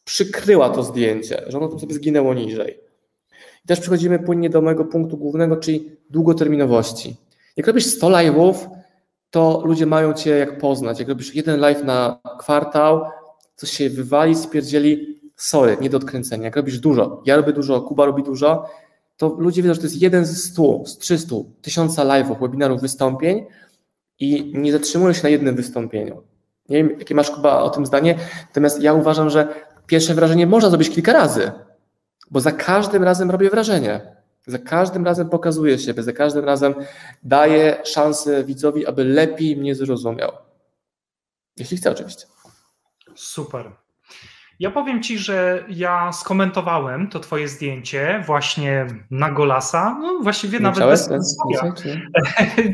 przykryła 0.05 0.71
to 0.71 0.83
zdjęcie, 0.83 1.43
że 1.47 1.59
ono 1.59 1.69
tam 1.69 1.81
sobie 1.81 1.95
zginęło 1.95 2.35
niżej. 2.35 2.81
I 3.65 3.69
też 3.69 3.81
przechodzimy 3.81 4.19
płynnie 4.19 4.51
do 4.51 4.61
mojego 4.61 4.85
punktu 4.85 5.17
głównego, 5.17 5.57
czyli 5.57 5.97
długoterminowości. 6.11 7.17
Jak 7.57 7.67
robisz 7.67 7.87
100 7.87 8.09
live'ów, 8.09 8.80
to 9.31 9.63
ludzie 9.65 9.87
mają 9.87 10.13
cię 10.13 10.31
jak 10.31 10.59
poznać. 10.59 10.99
Jak 10.99 11.09
robisz 11.09 11.35
jeden 11.35 11.61
live 11.61 11.85
na 11.85 12.21
kwartał, 12.39 13.05
coś 13.57 13.71
się 13.71 13.91
wywali, 13.91 14.37
spierdzieli, 14.37 15.21
sorry, 15.37 15.77
nie 15.81 15.91
do 15.91 15.97
odkręcenia. 15.97 16.45
Jak 16.45 16.57
robisz 16.57 16.79
dużo, 16.79 17.23
ja 17.27 17.37
robię 17.37 17.53
dużo, 17.53 17.81
Kuba 17.81 18.07
robi 18.07 18.23
dużo, 18.23 18.67
to 19.17 19.37
ludzie 19.39 19.63
wiedzą, 19.63 19.75
że 19.75 19.81
to 19.81 19.87
jest 19.87 20.03
jeden 20.03 20.27
z 20.27 20.45
100, 20.53 20.83
z 20.87 20.99
300, 20.99 21.37
tysiąca 21.63 22.05
live'ów, 22.05 22.41
webinarów, 22.41 22.81
wystąpień 22.81 23.47
i 24.19 24.53
nie 24.55 24.73
zatrzymują 24.73 25.13
się 25.13 25.23
na 25.23 25.29
jednym 25.29 25.57
wystąpieniu. 25.57 26.23
Nie 26.69 26.77
wiem, 26.77 26.99
jakie 26.99 27.15
masz 27.15 27.31
Kuba 27.31 27.61
o 27.61 27.71
tym 27.71 27.87
zdanie, 27.87 28.19
natomiast 28.49 28.83
ja 28.83 28.93
uważam, 28.93 29.31
że 29.31 29.49
pierwsze 29.87 30.15
wrażenie 30.15 30.47
można 30.47 30.71
zrobić 30.71 30.91
kilka 30.91 31.13
razy, 31.13 31.53
bo 32.31 32.41
za 32.41 32.53
każdym 32.53 33.05
razem 33.05 33.31
robię 33.31 33.51
wrażenie. 33.51 34.20
Za 34.51 34.59
każdym 34.59 35.05
razem 35.05 35.29
pokazuję 35.29 35.79
siebie, 35.79 36.03
za 36.03 36.13
każdym 36.13 36.45
razem 36.45 36.75
daję 37.23 37.83
szansę 37.85 38.45
widzowi, 38.45 38.87
aby 38.87 39.05
lepiej 39.05 39.57
mnie 39.57 39.75
zrozumiał. 39.75 40.33
Jeśli 41.57 41.77
chce, 41.77 41.91
oczywiście. 41.91 42.27
Super. 43.15 43.71
Ja 44.61 44.71
powiem 44.71 45.03
Ci, 45.03 45.19
że 45.19 45.65
ja 45.69 46.13
skomentowałem 46.13 47.09
to 47.09 47.21
Twoje 47.21 47.49
zdjęcie 47.49 48.23
właśnie 48.27 48.87
na 49.11 49.31
Golasa. 49.31 49.97
No 50.01 50.19
właściwie 50.23 50.59
nie 50.59 50.65
nawet 50.65 50.85
bez 50.85 51.11
nie, 51.49 52.03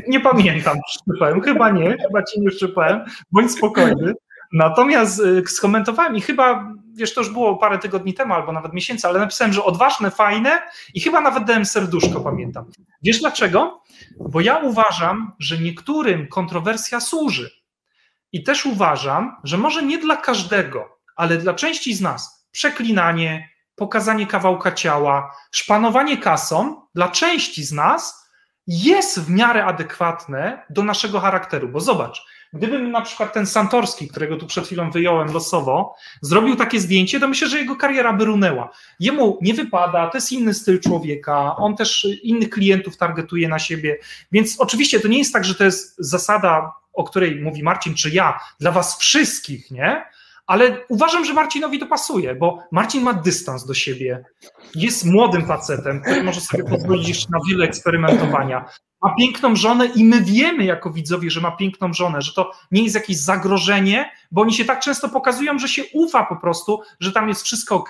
nie 0.07 0.19
pamiętam, 0.19 0.77
szczypałem. 0.89 1.41
Chyba 1.41 1.69
nie, 1.69 1.97
chyba 1.97 2.23
Ci 2.23 2.41
nie 2.41 2.51
szczypałem. 2.51 3.05
Bądź 3.31 3.51
spokojny. 3.51 4.13
Natomiast 4.53 5.19
y, 5.19 5.43
skomentowałem 5.47 6.15
i 6.15 6.21
chyba, 6.21 6.73
wiesz, 6.97 7.13
to 7.13 7.21
już 7.21 7.29
było 7.29 7.57
parę 7.57 7.79
tygodni 7.79 8.13
temu 8.13 8.33
albo 8.33 8.51
nawet 8.51 8.73
miesięcy, 8.73 9.07
ale 9.07 9.19
napisałem, 9.19 9.53
że 9.53 9.63
odważne, 9.63 10.11
fajne 10.11 10.61
i 10.93 11.01
chyba 11.01 11.21
nawet 11.21 11.43
dałem 11.43 11.65
serduszko, 11.65 12.21
pamiętam. 12.21 12.65
Wiesz 13.01 13.19
dlaczego? 13.19 13.83
Bo 14.19 14.41
ja 14.41 14.57
uważam, 14.57 15.31
że 15.39 15.57
niektórym 15.57 16.27
kontrowersja 16.27 16.99
służy. 16.99 17.51
I 18.31 18.43
też 18.43 18.65
uważam, 18.65 19.35
że 19.43 19.57
może 19.57 19.83
nie 19.83 19.97
dla 19.97 20.17
każdego, 20.17 20.99
ale 21.15 21.37
dla 21.37 21.53
części 21.53 21.93
z 21.93 22.01
nas 22.01 22.47
przeklinanie, 22.51 23.49
pokazanie 23.75 24.27
kawałka 24.27 24.71
ciała, 24.71 25.35
szpanowanie 25.51 26.17
kasą 26.17 26.81
dla 26.95 27.09
części 27.09 27.63
z 27.63 27.71
nas 27.71 28.27
jest 28.67 29.19
w 29.19 29.29
miarę 29.29 29.65
adekwatne 29.65 30.65
do 30.69 30.83
naszego 30.83 31.19
charakteru. 31.19 31.69
Bo 31.69 31.79
zobacz, 31.79 32.25
gdybym 32.53 32.91
na 32.91 33.01
przykład 33.01 33.33
ten 33.33 33.45
Santorski, 33.45 34.07
którego 34.07 34.37
tu 34.37 34.47
przed 34.47 34.65
chwilą 34.65 34.91
wyjąłem 34.91 35.33
losowo, 35.33 35.95
zrobił 36.21 36.55
takie 36.55 36.79
zdjęcie, 36.79 37.19
to 37.19 37.27
myślę, 37.27 37.49
że 37.49 37.59
jego 37.59 37.75
kariera 37.75 38.13
by 38.13 38.25
runęła. 38.25 38.69
Jemu 38.99 39.37
nie 39.41 39.53
wypada, 39.53 40.07
to 40.07 40.17
jest 40.17 40.31
inny 40.31 40.53
styl 40.53 40.79
człowieka, 40.79 41.55
on 41.55 41.75
też 41.75 42.07
innych 42.23 42.49
klientów 42.49 42.97
targetuje 42.97 43.49
na 43.49 43.59
siebie, 43.59 43.97
więc 44.31 44.59
oczywiście 44.59 44.99
to 44.99 45.07
nie 45.07 45.17
jest 45.17 45.33
tak, 45.33 45.45
że 45.45 45.55
to 45.55 45.63
jest 45.63 45.95
zasada, 45.99 46.73
o 46.93 47.03
której 47.03 47.41
mówi 47.41 47.63
Marcin, 47.63 47.95
czy 47.95 48.09
ja, 48.09 48.39
dla 48.59 48.71
was 48.71 48.97
wszystkich, 48.99 49.71
nie? 49.71 50.03
Ale 50.47 50.85
uważam, 50.89 51.25
że 51.25 51.33
Marcinowi 51.33 51.79
to 51.79 51.85
pasuje, 51.85 52.35
bo 52.35 52.59
Marcin 52.71 53.03
ma 53.03 53.13
dystans 53.13 53.65
do 53.65 53.73
siebie. 53.73 54.25
Jest 54.75 55.05
młodym 55.05 55.45
facetem, 55.45 56.01
który 56.01 56.23
może 56.23 56.41
sobie 56.41 56.63
pozwolić 56.63 57.07
jeszcze 57.07 57.27
na 57.31 57.39
wiele 57.49 57.65
eksperymentowania. 57.65 58.65
Ma 59.01 59.15
piękną 59.15 59.55
żonę 59.55 59.85
i 59.85 60.03
my 60.03 60.21
wiemy 60.21 60.63
jako 60.63 60.91
widzowie, 60.91 61.31
że 61.31 61.41
ma 61.41 61.51
piękną 61.51 61.93
żonę, 61.93 62.21
że 62.21 62.33
to 62.33 62.51
nie 62.71 62.83
jest 62.83 62.95
jakieś 62.95 63.17
zagrożenie, 63.17 64.11
bo 64.31 64.41
oni 64.41 64.53
się 64.53 64.65
tak 64.65 64.79
często 64.79 65.09
pokazują, 65.09 65.59
że 65.59 65.67
się 65.67 65.83
ufa 65.93 66.25
po 66.25 66.35
prostu, 66.35 66.81
że 66.99 67.11
tam 67.11 67.29
jest 67.29 67.41
wszystko 67.41 67.75
ok. 67.75 67.89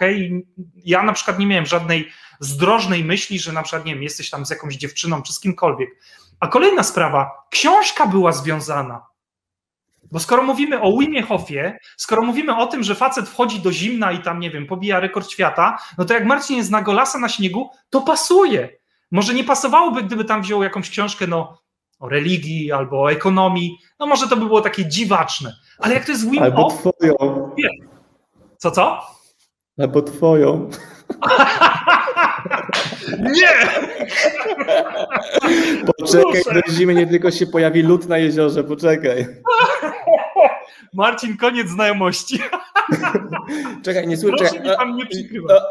Ja 0.76 1.04
na 1.04 1.14
przykład 1.14 1.40
nie 1.40 1.48
miałem 1.48 1.66
żadnej 1.66 2.10
zdrożnej 2.40 3.04
myśli, 3.04 3.40
że 3.40 3.54
na 3.54 3.64
przykład, 3.64 3.86
nie 3.86 3.94
wiem, 3.94 4.04
jesteś 4.04 4.30
tam 4.30 4.46
z 4.46 4.50
jakąś 4.50 4.76
dziewczyną 4.76 5.22
czy 5.22 5.34
z 5.34 5.40
kimkolwiek. 5.40 5.90
A 6.40 6.48
kolejna 6.48 6.84
sprawa, 6.84 7.32
książka 7.50 8.08
była 8.08 8.32
związana. 8.32 9.06
Bo 10.12 10.20
skoro 10.20 10.44
mówimy 10.44 10.82
o 10.82 10.98
Wimie 10.98 11.22
Hofie, 11.22 11.78
skoro 11.98 12.22
mówimy 12.22 12.58
o 12.58 12.68
tym, 12.68 12.84
że 12.84 12.96
facet 12.96 13.30
wchodzi 13.30 13.60
do 13.60 13.72
zimna 13.72 14.12
i 14.12 14.20
tam, 14.20 14.40
nie 14.40 14.52
wiem, 14.52 14.68
pobija 14.68 15.00
rekord 15.00 15.30
świata, 15.30 15.78
no 15.98 16.06
to 16.06 16.14
jak 16.14 16.26
Marcin 16.26 16.58
jest 16.58 16.72
na 16.72 16.82
golasa 16.82 17.20
na 17.20 17.30
śniegu, 17.30 17.70
to 17.90 18.02
pasuje. 18.02 18.70
Może 19.12 19.34
nie 19.34 19.44
pasowałoby, 19.44 20.04
gdyby 20.04 20.26
tam 20.26 20.42
wziął 20.42 20.64
jakąś 20.64 20.90
książkę, 20.90 21.28
no, 21.28 21.62
o 22.00 22.10
religii 22.10 22.72
albo 22.72 23.04
o 23.04 23.12
ekonomii, 23.12 23.78
no 24.00 24.06
może 24.06 24.28
to 24.28 24.38
by 24.38 24.46
było 24.46 24.62
takie 24.62 24.86
dziwaczne. 24.86 25.56
Ale 25.80 25.94
jak 25.94 26.06
to 26.06 26.12
jest 26.12 26.30
Wim 26.30 26.44
Albo 26.44 26.70
Hof, 26.70 26.80
twoją. 26.80 27.52
Nie. 27.58 27.70
Co, 28.58 28.72
co? 28.72 29.02
Albo 29.80 30.02
twoją. 30.02 30.70
Nie! 33.20 33.54
Poczekaj, 35.86 36.44
do 36.54 36.72
zimy 36.72 36.94
nie 36.94 37.08
tylko 37.08 37.32
się 37.32 37.48
pojawi 37.48 37.84
lód 37.84 38.08
na 38.08 38.18
jeziorze, 38.18 38.64
poczekaj. 38.64 39.28
Marcin, 40.98 41.38
koniec 41.38 41.70
znajomości. 41.70 42.40
Czekaj, 43.86 44.08
nie 44.08 44.18
słyszę. 44.18 44.38
Proszę 44.38 44.60
mi 44.60 44.70
pan 44.78 44.96
nie 44.96 45.06
przykrywać. 45.06 45.62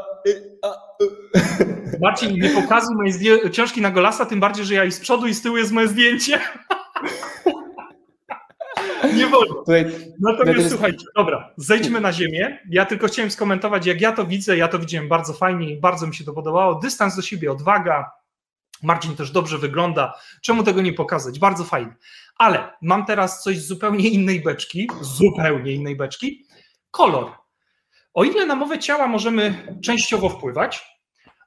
Marcin, 2.00 2.40
nie 2.40 2.50
pokazuj 2.50 2.96
mojej 2.96 3.50
książki 3.50 3.80
na 3.80 3.90
Golasa, 3.90 4.26
tym 4.26 4.40
bardziej, 4.40 4.64
że 4.64 4.74
ja 4.74 4.84
i 4.84 4.92
z 4.92 5.00
przodu 5.00 5.26
i 5.26 5.34
z 5.34 5.42
tyłu 5.42 5.56
jest 5.56 5.72
moje 5.72 5.88
zdjęcie. 5.88 6.40
Nie 9.16 9.26
wolno. 9.26 9.64
Natomiast 10.20 10.58
jest... 10.58 10.70
słuchajcie, 10.70 11.06
dobra, 11.16 11.50
zejdźmy 11.56 12.00
na 12.00 12.12
ziemię. 12.12 12.58
Ja 12.70 12.84
tylko 12.84 13.06
chciałem 13.06 13.30
skomentować, 13.30 13.86
jak 13.86 14.00
ja 14.00 14.12
to 14.12 14.26
widzę. 14.26 14.56
Ja 14.56 14.68
to 14.68 14.78
widziałem 14.78 15.08
bardzo 15.08 15.32
fajnie 15.32 15.70
i 15.70 15.80
bardzo 15.80 16.06
mi 16.06 16.14
się 16.14 16.24
to 16.24 16.32
podobało. 16.32 16.74
Dystans 16.74 17.16
do 17.16 17.22
siebie, 17.22 17.52
odwaga. 17.52 18.10
Marcin 18.82 19.16
też 19.16 19.30
dobrze 19.30 19.58
wygląda. 19.58 20.14
Czemu 20.42 20.62
tego 20.62 20.82
nie 20.82 20.92
pokazać? 20.92 21.38
Bardzo 21.38 21.64
fajnie. 21.64 21.94
Ale 22.38 22.72
mam 22.82 23.06
teraz 23.06 23.42
coś 23.42 23.58
z 23.58 23.66
zupełnie 23.66 24.08
innej 24.08 24.40
beczki, 24.40 24.88
zupełnie 25.00 25.72
innej 25.72 25.96
beczki. 25.96 26.46
Kolor. 26.90 27.32
O 28.14 28.24
ile 28.24 28.46
na 28.46 28.54
mowę 28.54 28.78
ciała 28.78 29.06
możemy 29.06 29.76
częściowo 29.82 30.28
wpływać, 30.28 30.96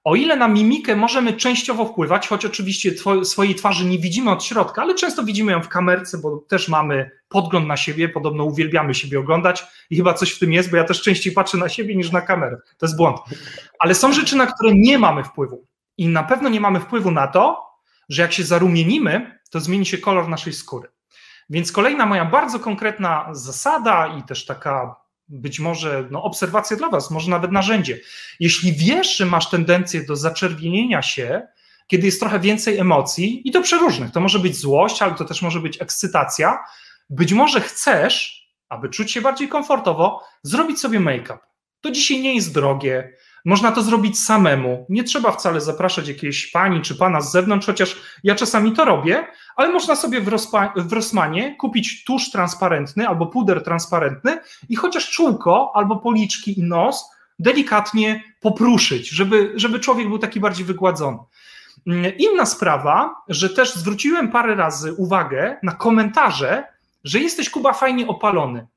o 0.04 0.16
ile 0.16 0.36
na 0.36 0.48
mimikę 0.48 0.96
możemy 0.96 1.34
częściowo 1.34 1.86
wpływać, 1.86 2.28
choć 2.28 2.46
oczywiście 2.46 2.92
swojej 3.24 3.56
twarzy 3.56 3.86
nie 3.86 4.00
widzimy 4.00 4.32
od 4.32 4.44
środka, 4.44 4.82
ale 4.82 4.96
często 4.96 5.24
widzimy 5.24 5.52
ją 5.52 5.62
w 5.62 5.70
kamerce, 5.70 6.18
bo 6.18 6.38
też 6.38 6.70
mamy 6.70 7.12
podgląd 7.28 7.68
na 7.68 7.78
siebie, 7.78 8.10
podobno 8.10 8.44
uwielbiamy 8.44 8.94
siebie 8.94 9.20
oglądać 9.20 9.64
i 9.90 9.98
chyba 9.98 10.14
coś 10.14 10.32
w 10.32 10.40
tym 10.40 10.54
jest, 10.54 10.72
bo 10.72 10.78
ja 10.78 10.84
też 10.84 11.02
częściej 11.02 11.34
patrzę 11.34 11.58
na 11.58 11.70
siebie 11.70 11.96
niż 11.96 12.12
na 12.12 12.22
kamerę. 12.22 12.58
To 12.78 12.86
jest 12.86 12.98
błąd. 12.98 13.18
Ale 13.80 13.96
są 13.96 14.14
rzeczy, 14.14 14.36
na 14.36 14.46
które 14.46 14.72
nie 14.76 15.00
mamy 15.00 15.24
wpływu. 15.24 15.66
I 15.98 16.08
na 16.08 16.24
pewno 16.24 16.50
nie 16.50 16.60
mamy 16.60 16.80
wpływu 16.80 17.12
na 17.12 17.28
to, 17.28 17.69
że 18.10 18.22
jak 18.22 18.34
się 18.34 18.44
zarumienimy, 18.44 19.40
to 19.52 19.60
zmieni 19.60 19.86
się 19.86 19.98
kolor 19.98 20.30
naszej 20.30 20.54
skóry. 20.54 20.90
Więc 21.50 21.72
kolejna 21.72 22.06
moja 22.06 22.26
bardzo 22.26 22.60
konkretna 22.60 23.30
zasada 23.32 24.08
i 24.20 24.24
też 24.24 24.46
taka 24.46 24.96
być 25.28 25.60
może 25.60 26.08
no, 26.12 26.24
obserwacja 26.24 26.78
dla 26.78 26.90
Was, 26.90 27.12
może 27.12 27.32
nawet 27.32 27.52
narzędzie. 27.52 28.00
Jeśli 28.40 28.74
wiesz, 28.74 29.18
że 29.18 29.26
masz 29.26 29.50
tendencję 29.50 30.06
do 30.06 30.16
zaczerwienienia 30.16 31.02
się, 31.02 31.48
kiedy 31.88 32.06
jest 32.06 32.20
trochę 32.20 32.40
więcej 32.40 32.78
emocji, 32.78 33.48
i 33.48 33.52
to 33.52 33.62
przeróżnych, 33.62 34.12
to 34.12 34.20
może 34.20 34.40
być 34.40 34.58
złość, 34.58 35.02
ale 35.02 35.16
to 35.16 35.26
też 35.26 35.42
może 35.42 35.60
być 35.60 35.82
ekscytacja, 35.82 36.60
być 37.10 37.34
może 37.34 37.62
chcesz, 37.62 38.48
aby 38.70 38.90
czuć 38.90 39.12
się 39.12 39.22
bardziej 39.22 39.48
komfortowo, 39.48 40.24
zrobić 40.44 40.80
sobie 40.80 41.00
make-up. 41.00 41.40
To 41.82 41.92
dzisiaj 41.92 42.22
nie 42.22 42.36
jest 42.36 42.54
drogie, 42.54 43.14
można 43.46 43.72
to 43.72 43.82
zrobić 43.82 44.20
samemu. 44.20 44.86
Nie 44.90 45.04
trzeba 45.04 45.32
wcale 45.32 45.62
zapraszać 45.62 46.08
jakiejś 46.08 46.52
pani 46.52 46.82
czy 46.82 46.96
pana 46.96 47.22
z 47.22 47.32
zewnątrz, 47.32 47.66
chociaż 47.66 48.02
ja 48.24 48.36
czasami 48.36 48.72
to 48.72 48.86
robię, 48.86 49.28
ale 49.56 49.70
można 49.70 49.96
sobie 49.96 50.22
w, 50.22 50.30
w 50.76 50.94
Rossmanie 50.94 51.56
kupić 51.56 52.04
tusz 52.04 52.32
transparentny 52.32 53.08
albo 53.08 53.26
puder 53.26 53.64
transparentny 53.64 54.40
i 54.70 54.76
chociaż 54.76 55.10
czółko 55.10 55.72
albo 55.76 55.96
policzki 55.96 56.60
i 56.60 56.64
nos 56.64 57.10
delikatnie 57.40 58.24
popruszyć, 58.42 59.10
żeby, 59.10 59.54
żeby 59.56 59.80
człowiek 59.80 60.08
był 60.08 60.20
taki 60.20 60.40
bardziej 60.40 60.66
wygładzony. 60.66 61.18
Inna 62.18 62.46
sprawa, 62.46 63.16
że 63.28 63.50
też 63.50 63.74
zwróciłem 63.74 64.32
parę 64.32 64.56
razy 64.56 64.94
uwagę 64.94 65.58
na 65.64 65.72
komentarze, 65.72 66.64
że 67.04 67.20
jesteś 67.20 67.50
Kuba 67.50 67.74
fajnie 67.74 68.08
opalony. 68.08 68.68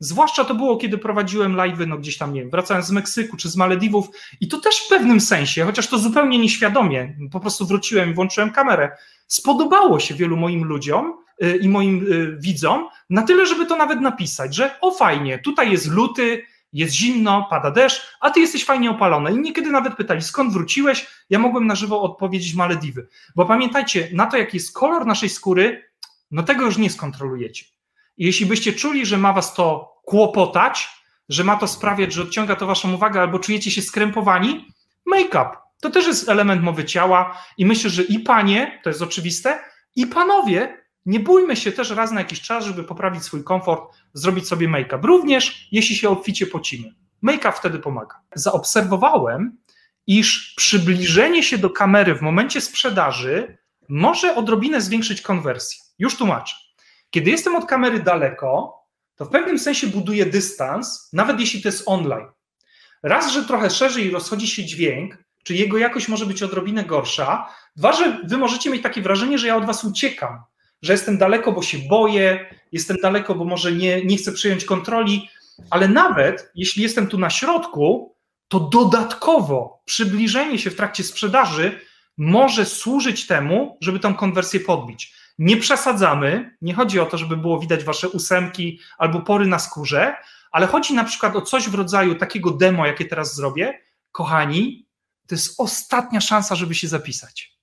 Zwłaszcza 0.00 0.44
to 0.44 0.54
było, 0.54 0.76
kiedy 0.76 0.98
prowadziłem 0.98 1.56
live'y, 1.56 1.86
no 1.86 1.98
gdzieś 1.98 2.18
tam, 2.18 2.34
nie 2.34 2.40
wiem, 2.40 2.50
wracając 2.50 2.86
z 2.86 2.90
Meksyku 2.90 3.36
czy 3.36 3.48
z 3.48 3.56
Malediwów 3.56 4.06
i 4.40 4.48
to 4.48 4.58
też 4.58 4.76
w 4.76 4.88
pewnym 4.88 5.20
sensie, 5.20 5.64
chociaż 5.64 5.88
to 5.88 5.98
zupełnie 5.98 6.38
nieświadomie, 6.38 7.16
po 7.32 7.40
prostu 7.40 7.66
wróciłem 7.66 8.10
i 8.10 8.14
włączyłem 8.14 8.50
kamerę, 8.50 8.90
spodobało 9.26 10.00
się 10.00 10.14
wielu 10.14 10.36
moim 10.36 10.64
ludziom 10.64 11.14
y, 11.42 11.56
i 11.56 11.68
moim 11.68 12.12
y, 12.12 12.36
widzom 12.40 12.88
na 13.10 13.22
tyle, 13.22 13.46
żeby 13.46 13.66
to 13.66 13.76
nawet 13.76 14.00
napisać, 14.00 14.54
że 14.54 14.80
o 14.80 14.90
fajnie, 14.90 15.38
tutaj 15.38 15.70
jest 15.70 15.88
luty, 15.88 16.42
jest 16.72 16.94
zimno, 16.94 17.46
pada 17.50 17.70
deszcz, 17.70 18.16
a 18.20 18.30
ty 18.30 18.40
jesteś 18.40 18.64
fajnie 18.64 18.90
opalony. 18.90 19.32
I 19.32 19.38
niekiedy 19.38 19.70
nawet 19.70 19.96
pytali, 19.96 20.22
skąd 20.22 20.52
wróciłeś? 20.52 21.06
Ja 21.30 21.38
mogłem 21.38 21.66
na 21.66 21.74
żywo 21.74 22.02
odpowiedzieć 22.02 22.54
Malediwy. 22.54 23.08
Bo 23.36 23.46
pamiętajcie, 23.46 24.08
na 24.12 24.26
to, 24.26 24.36
jaki 24.36 24.56
jest 24.56 24.74
kolor 24.74 25.06
naszej 25.06 25.28
skóry, 25.28 25.84
no 26.30 26.42
tego 26.42 26.64
już 26.64 26.78
nie 26.78 26.90
skontrolujecie. 26.90 27.64
Jeśli 28.18 28.46
byście 28.46 28.72
czuli, 28.72 29.06
że 29.06 29.18
ma 29.18 29.32
was 29.32 29.54
to 29.54 29.89
kłopotać, 30.04 30.88
że 31.28 31.44
ma 31.44 31.56
to 31.56 31.66
sprawiać, 31.66 32.12
że 32.12 32.22
odciąga 32.22 32.56
to 32.56 32.66
waszą 32.66 32.94
uwagę, 32.94 33.20
albo 33.20 33.38
czujecie 33.38 33.70
się 33.70 33.82
skrępowani, 33.82 34.66
make-up. 35.06 35.50
To 35.80 35.90
też 35.90 36.06
jest 36.06 36.28
element 36.28 36.62
mowy 36.62 36.84
ciała 36.84 37.38
i 37.58 37.66
myślę, 37.66 37.90
że 37.90 38.02
i 38.02 38.18
panie, 38.18 38.80
to 38.84 38.90
jest 38.90 39.02
oczywiste, 39.02 39.58
i 39.96 40.06
panowie, 40.06 40.84
nie 41.06 41.20
bójmy 41.20 41.56
się 41.56 41.72
też 41.72 41.90
raz 41.90 42.12
na 42.12 42.20
jakiś 42.20 42.40
czas, 42.40 42.64
żeby 42.64 42.84
poprawić 42.84 43.22
swój 43.22 43.44
komfort, 43.44 43.82
zrobić 44.12 44.48
sobie 44.48 44.68
make-up. 44.68 45.06
Również 45.06 45.68
jeśli 45.72 45.96
się 45.96 46.08
obficie 46.08 46.46
pocimy. 46.46 46.94
Make-up 47.22 47.52
wtedy 47.52 47.78
pomaga. 47.78 48.20
Zaobserwowałem, 48.34 49.58
iż 50.06 50.54
przybliżenie 50.56 51.42
się 51.42 51.58
do 51.58 51.70
kamery 51.70 52.14
w 52.14 52.22
momencie 52.22 52.60
sprzedaży 52.60 53.58
może 53.88 54.36
odrobinę 54.36 54.80
zwiększyć 54.80 55.22
konwersję. 55.22 55.82
Już 55.98 56.16
tłumaczę. 56.16 56.56
Kiedy 57.10 57.30
jestem 57.30 57.56
od 57.56 57.66
kamery 57.66 58.00
daleko, 58.00 58.79
to 59.20 59.24
w 59.24 59.30
pewnym 59.30 59.58
sensie 59.58 59.86
buduję 59.86 60.26
dystans, 60.26 61.08
nawet 61.12 61.40
jeśli 61.40 61.62
to 61.62 61.68
jest 61.68 61.82
online. 61.86 62.26
Raz, 63.02 63.32
że 63.32 63.44
trochę 63.44 63.70
szerzej 63.70 64.10
rozchodzi 64.10 64.46
się 64.46 64.64
dźwięk, 64.64 65.18
czy 65.44 65.54
jego 65.54 65.78
jakość 65.78 66.08
może 66.08 66.26
być 66.26 66.42
odrobinę 66.42 66.84
gorsza. 66.84 67.48
Dwa, 67.76 67.92
że 67.92 68.20
wy 68.24 68.38
możecie 68.38 68.70
mieć 68.70 68.82
takie 68.82 69.02
wrażenie, 69.02 69.38
że 69.38 69.46
ja 69.46 69.56
od 69.56 69.66
was 69.66 69.84
uciekam, 69.84 70.42
że 70.82 70.92
jestem 70.92 71.18
daleko, 71.18 71.52
bo 71.52 71.62
się 71.62 71.78
boję, 71.78 72.54
jestem 72.72 72.96
daleko, 73.02 73.34
bo 73.34 73.44
może 73.44 73.72
nie, 73.72 74.04
nie 74.04 74.16
chcę 74.16 74.32
przyjąć 74.32 74.64
kontroli, 74.64 75.28
ale 75.70 75.88
nawet 75.88 76.50
jeśli 76.54 76.82
jestem 76.82 77.06
tu 77.06 77.18
na 77.18 77.30
środku, 77.30 78.16
to 78.48 78.60
dodatkowo 78.60 79.82
przybliżenie 79.84 80.58
się 80.58 80.70
w 80.70 80.76
trakcie 80.76 81.04
sprzedaży 81.04 81.80
może 82.18 82.66
służyć 82.66 83.26
temu, 83.26 83.78
żeby 83.80 83.98
tą 83.98 84.14
konwersję 84.14 84.60
podbić. 84.60 85.19
Nie 85.40 85.56
przesadzamy, 85.56 86.56
nie 86.62 86.74
chodzi 86.74 87.00
o 87.00 87.06
to, 87.06 87.18
żeby 87.18 87.36
było 87.36 87.60
widać 87.60 87.84
wasze 87.84 88.08
ósemki 88.08 88.80
albo 88.98 89.20
pory 89.20 89.46
na 89.46 89.58
skórze, 89.58 90.16
ale 90.50 90.66
chodzi 90.66 90.94
na 90.94 91.04
przykład 91.04 91.36
o 91.36 91.42
coś 91.42 91.68
w 91.68 91.74
rodzaju 91.74 92.14
takiego 92.14 92.50
demo, 92.50 92.86
jakie 92.86 93.04
teraz 93.04 93.34
zrobię. 93.34 93.80
Kochani, 94.12 94.86
to 95.26 95.34
jest 95.34 95.60
ostatnia 95.60 96.20
szansa, 96.20 96.54
żeby 96.54 96.74
się 96.74 96.88
zapisać. 96.88 97.58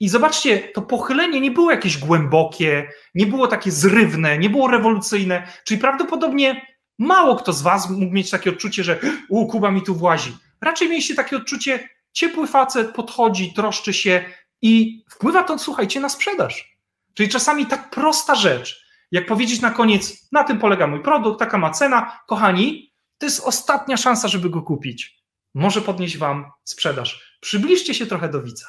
I 0.00 0.08
zobaczcie, 0.08 0.58
to 0.58 0.82
pochylenie 0.82 1.40
nie 1.40 1.50
było 1.50 1.70
jakieś 1.70 1.98
głębokie, 1.98 2.90
nie 3.14 3.26
było 3.26 3.46
takie 3.46 3.70
zrywne, 3.70 4.38
nie 4.38 4.50
było 4.50 4.68
rewolucyjne, 4.68 5.48
czyli 5.64 5.80
prawdopodobnie 5.80 6.66
mało 6.98 7.36
kto 7.36 7.52
z 7.52 7.62
Was 7.62 7.90
mógł 7.90 8.14
mieć 8.14 8.30
takie 8.30 8.50
odczucie, 8.50 8.84
że 8.84 8.98
u, 9.28 9.46
Kuba 9.46 9.70
mi 9.70 9.82
tu 9.82 9.94
włazi. 9.94 10.36
Raczej 10.60 10.88
mieliście 10.88 11.14
takie 11.14 11.36
odczucie, 11.36 11.88
ciepły 12.12 12.46
facet 12.46 12.94
podchodzi, 12.94 13.52
troszczy 13.54 13.92
się 13.92 14.24
i 14.62 15.04
wpływa 15.10 15.42
to, 15.42 15.58
słuchajcie, 15.58 16.00
na 16.00 16.08
sprzedaż. 16.08 16.71
Czyli 17.14 17.28
czasami 17.28 17.66
tak 17.66 17.90
prosta 17.90 18.34
rzecz, 18.34 18.82
jak 19.10 19.26
powiedzieć 19.26 19.60
na 19.60 19.70
koniec, 19.70 20.28
na 20.32 20.44
tym 20.44 20.58
polega 20.58 20.86
mój 20.86 21.02
produkt, 21.02 21.38
taka 21.38 21.58
ma 21.58 21.70
cena, 21.70 22.18
kochani, 22.26 22.92
to 23.18 23.26
jest 23.26 23.40
ostatnia 23.44 23.96
szansa, 23.96 24.28
żeby 24.28 24.50
go 24.50 24.62
kupić. 24.62 25.22
Może 25.54 25.80
podnieść 25.80 26.18
Wam 26.18 26.44
sprzedaż. 26.64 27.38
Przybliżcie 27.40 27.94
się 27.94 28.06
trochę 28.06 28.28
do 28.28 28.42
widza. 28.42 28.66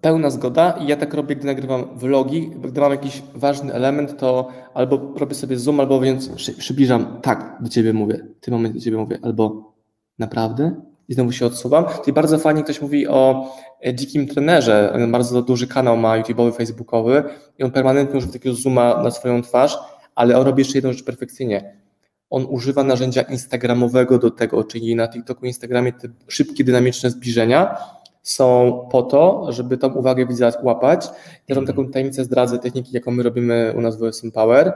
Pełna 0.00 0.30
zgoda 0.30 0.78
ja 0.80 0.96
tak 0.96 1.14
robię, 1.14 1.36
gdy 1.36 1.46
nagrywam 1.46 1.98
vlogi, 1.98 2.50
gdy 2.50 2.80
mam 2.80 2.90
jakiś 2.90 3.22
ważny 3.34 3.72
element, 3.72 4.18
to 4.18 4.52
albo 4.74 5.12
robię 5.16 5.34
sobie 5.34 5.58
zoom, 5.58 5.80
albo 5.80 6.00
więc 6.00 6.30
przybliżam, 6.58 7.20
tak, 7.20 7.58
do 7.60 7.68
Ciebie 7.68 7.92
mówię, 7.92 8.26
w 8.40 8.44
tym 8.44 8.54
momencie 8.54 8.78
do 8.78 8.84
Ciebie 8.84 8.96
mówię, 8.96 9.18
albo 9.22 9.74
naprawdę? 10.18 10.80
I 11.08 11.14
znowu 11.14 11.32
się 11.32 11.46
odsuwam. 11.46 11.84
Czyli 12.04 12.12
bardzo 12.12 12.38
fajnie 12.38 12.62
ktoś 12.62 12.80
mówi 12.80 13.08
o 13.08 13.52
e, 13.86 13.94
dzikim 13.94 14.28
trenerze. 14.28 14.92
On 14.94 15.12
bardzo 15.12 15.42
duży 15.42 15.66
kanał 15.66 15.96
ma 15.96 16.22
YouTube'owy, 16.22 16.52
Facebookowy 16.52 17.24
i 17.58 17.62
on 17.62 17.70
permanentnie 17.70 18.18
używa 18.18 18.32
takiego 18.32 18.56
zooma 18.56 19.02
na 19.02 19.10
swoją 19.10 19.42
twarz, 19.42 19.78
ale 20.14 20.38
on 20.38 20.46
robi 20.46 20.60
jeszcze 20.60 20.78
jedną 20.78 20.92
rzecz 20.92 21.04
perfekcyjnie. 21.04 21.78
On 22.30 22.46
używa 22.48 22.84
narzędzia 22.84 23.22
instagramowego 23.22 24.18
do 24.18 24.30
tego, 24.30 24.64
czyli 24.64 24.94
na 24.96 25.08
TikToku, 25.08 25.46
Instagramie 25.46 25.92
te 25.92 26.08
szybkie, 26.28 26.64
dynamiczne 26.64 27.10
zbliżenia 27.10 27.76
są 28.22 28.78
po 28.90 29.02
to, 29.02 29.52
żeby 29.52 29.78
tą 29.78 29.94
uwagę 29.94 30.26
widza 30.26 30.52
łapać. 30.62 31.08
Ja 31.48 31.54
wam 31.54 31.66
taką 31.66 31.90
tajemnicę 31.90 32.24
zdradzę 32.24 32.58
techniki, 32.58 32.90
jaką 32.92 33.10
my 33.10 33.22
robimy 33.22 33.74
u 33.76 33.80
nas 33.80 33.98
w 33.98 34.02
OSM 34.02 34.30
Power. 34.30 34.72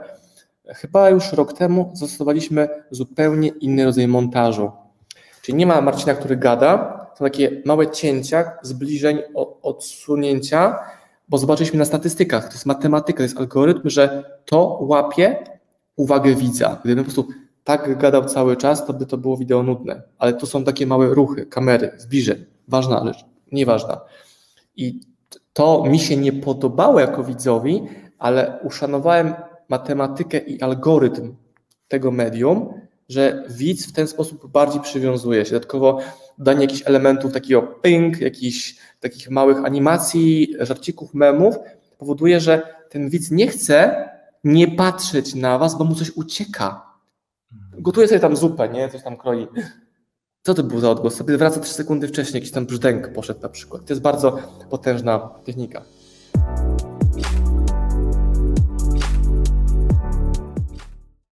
Chyba 0.67 1.09
już 1.09 1.33
rok 1.33 1.53
temu 1.53 1.91
zastosowaliśmy 1.93 2.69
zupełnie 2.91 3.47
inny 3.47 3.85
rodzaj 3.85 4.07
montażu 4.07 4.71
Czyli 5.43 5.57
nie 5.57 5.65
ma 5.65 5.81
Marcina, 5.81 6.13
który 6.13 6.37
gada, 6.37 6.99
są 7.17 7.25
takie 7.25 7.61
małe 7.65 7.91
cięcia, 7.91 8.51
zbliżeń, 8.61 9.19
odsunięcia, 9.61 10.79
bo 11.29 11.37
zobaczyliśmy 11.37 11.79
na 11.79 11.85
statystykach, 11.85 12.47
to 12.47 12.53
jest 12.53 12.65
matematyka, 12.65 13.17
to 13.17 13.23
jest 13.23 13.37
algorytm, 13.37 13.89
że 13.89 14.23
to 14.45 14.77
łapie 14.81 15.43
uwagę 15.95 16.35
widza. 16.35 16.81
Gdyby 16.83 17.01
po 17.01 17.11
prostu 17.11 17.27
tak 17.63 17.97
gadał 17.97 18.25
cały 18.25 18.57
czas, 18.57 18.85
to 18.85 18.93
by 18.93 19.05
to 19.05 19.17
było 19.17 19.37
wideo 19.37 19.63
nudne. 19.63 20.01
Ale 20.17 20.33
to 20.33 20.45
są 20.45 20.63
takie 20.63 20.87
małe 20.87 21.07
ruchy, 21.07 21.45
kamery, 21.45 21.91
zbliżeń. 21.97 22.45
Ważna 22.67 23.05
rzecz, 23.05 23.25
nieważna. 23.51 24.01
I 24.75 24.99
to 25.53 25.83
mi 25.85 25.99
się 25.99 26.17
nie 26.17 26.33
podobało 26.33 26.99
jako 26.99 27.23
widzowi, 27.23 27.83
ale 28.19 28.59
uszanowałem 28.63 29.33
matematykę 29.69 30.37
i 30.37 30.61
algorytm 30.61 31.35
tego 31.87 32.11
medium, 32.11 32.73
że 33.13 33.43
widz 33.49 33.87
w 33.87 33.91
ten 33.91 34.07
sposób 34.07 34.51
bardziej 34.51 34.81
przywiązuje 34.81 35.45
się. 35.45 35.51
Dodatkowo 35.51 35.99
danie 36.37 36.61
jakichś 36.61 36.83
elementów 36.85 37.33
takiego 37.33 37.61
ping, 37.61 38.21
jakichś 38.21 38.75
takich 38.99 39.29
małych 39.29 39.65
animacji, 39.65 40.55
żarcików, 40.59 41.13
memów 41.13 41.55
powoduje, 41.97 42.39
że 42.39 42.61
ten 42.89 43.09
widz 43.09 43.31
nie 43.31 43.47
chce 43.47 44.09
nie 44.43 44.67
patrzeć 44.67 45.35
na 45.35 45.57
was, 45.57 45.77
bo 45.77 45.83
mu 45.83 45.95
coś 45.95 46.11
ucieka. 46.15 46.93
Gotuje 47.77 48.07
sobie 48.07 48.19
tam 48.19 48.35
zupę, 48.35 48.69
nie? 48.69 48.89
Coś 48.89 49.03
tam 49.03 49.17
kroi. 49.17 49.47
Co 50.41 50.53
to 50.53 50.63
był 50.63 50.79
za 50.79 50.91
odgłos? 50.91 51.15
Sobie 51.15 51.37
wraca 51.37 51.59
3 51.59 51.73
sekundy 51.73 52.07
wcześniej, 52.07 52.39
jakiś 52.39 52.51
tam 52.51 52.65
brzdęk 52.65 53.13
poszedł 53.13 53.41
na 53.41 53.49
przykład. 53.49 53.85
To 53.85 53.93
jest 53.93 54.01
bardzo 54.01 54.37
potężna 54.69 55.19
technika. 55.19 55.81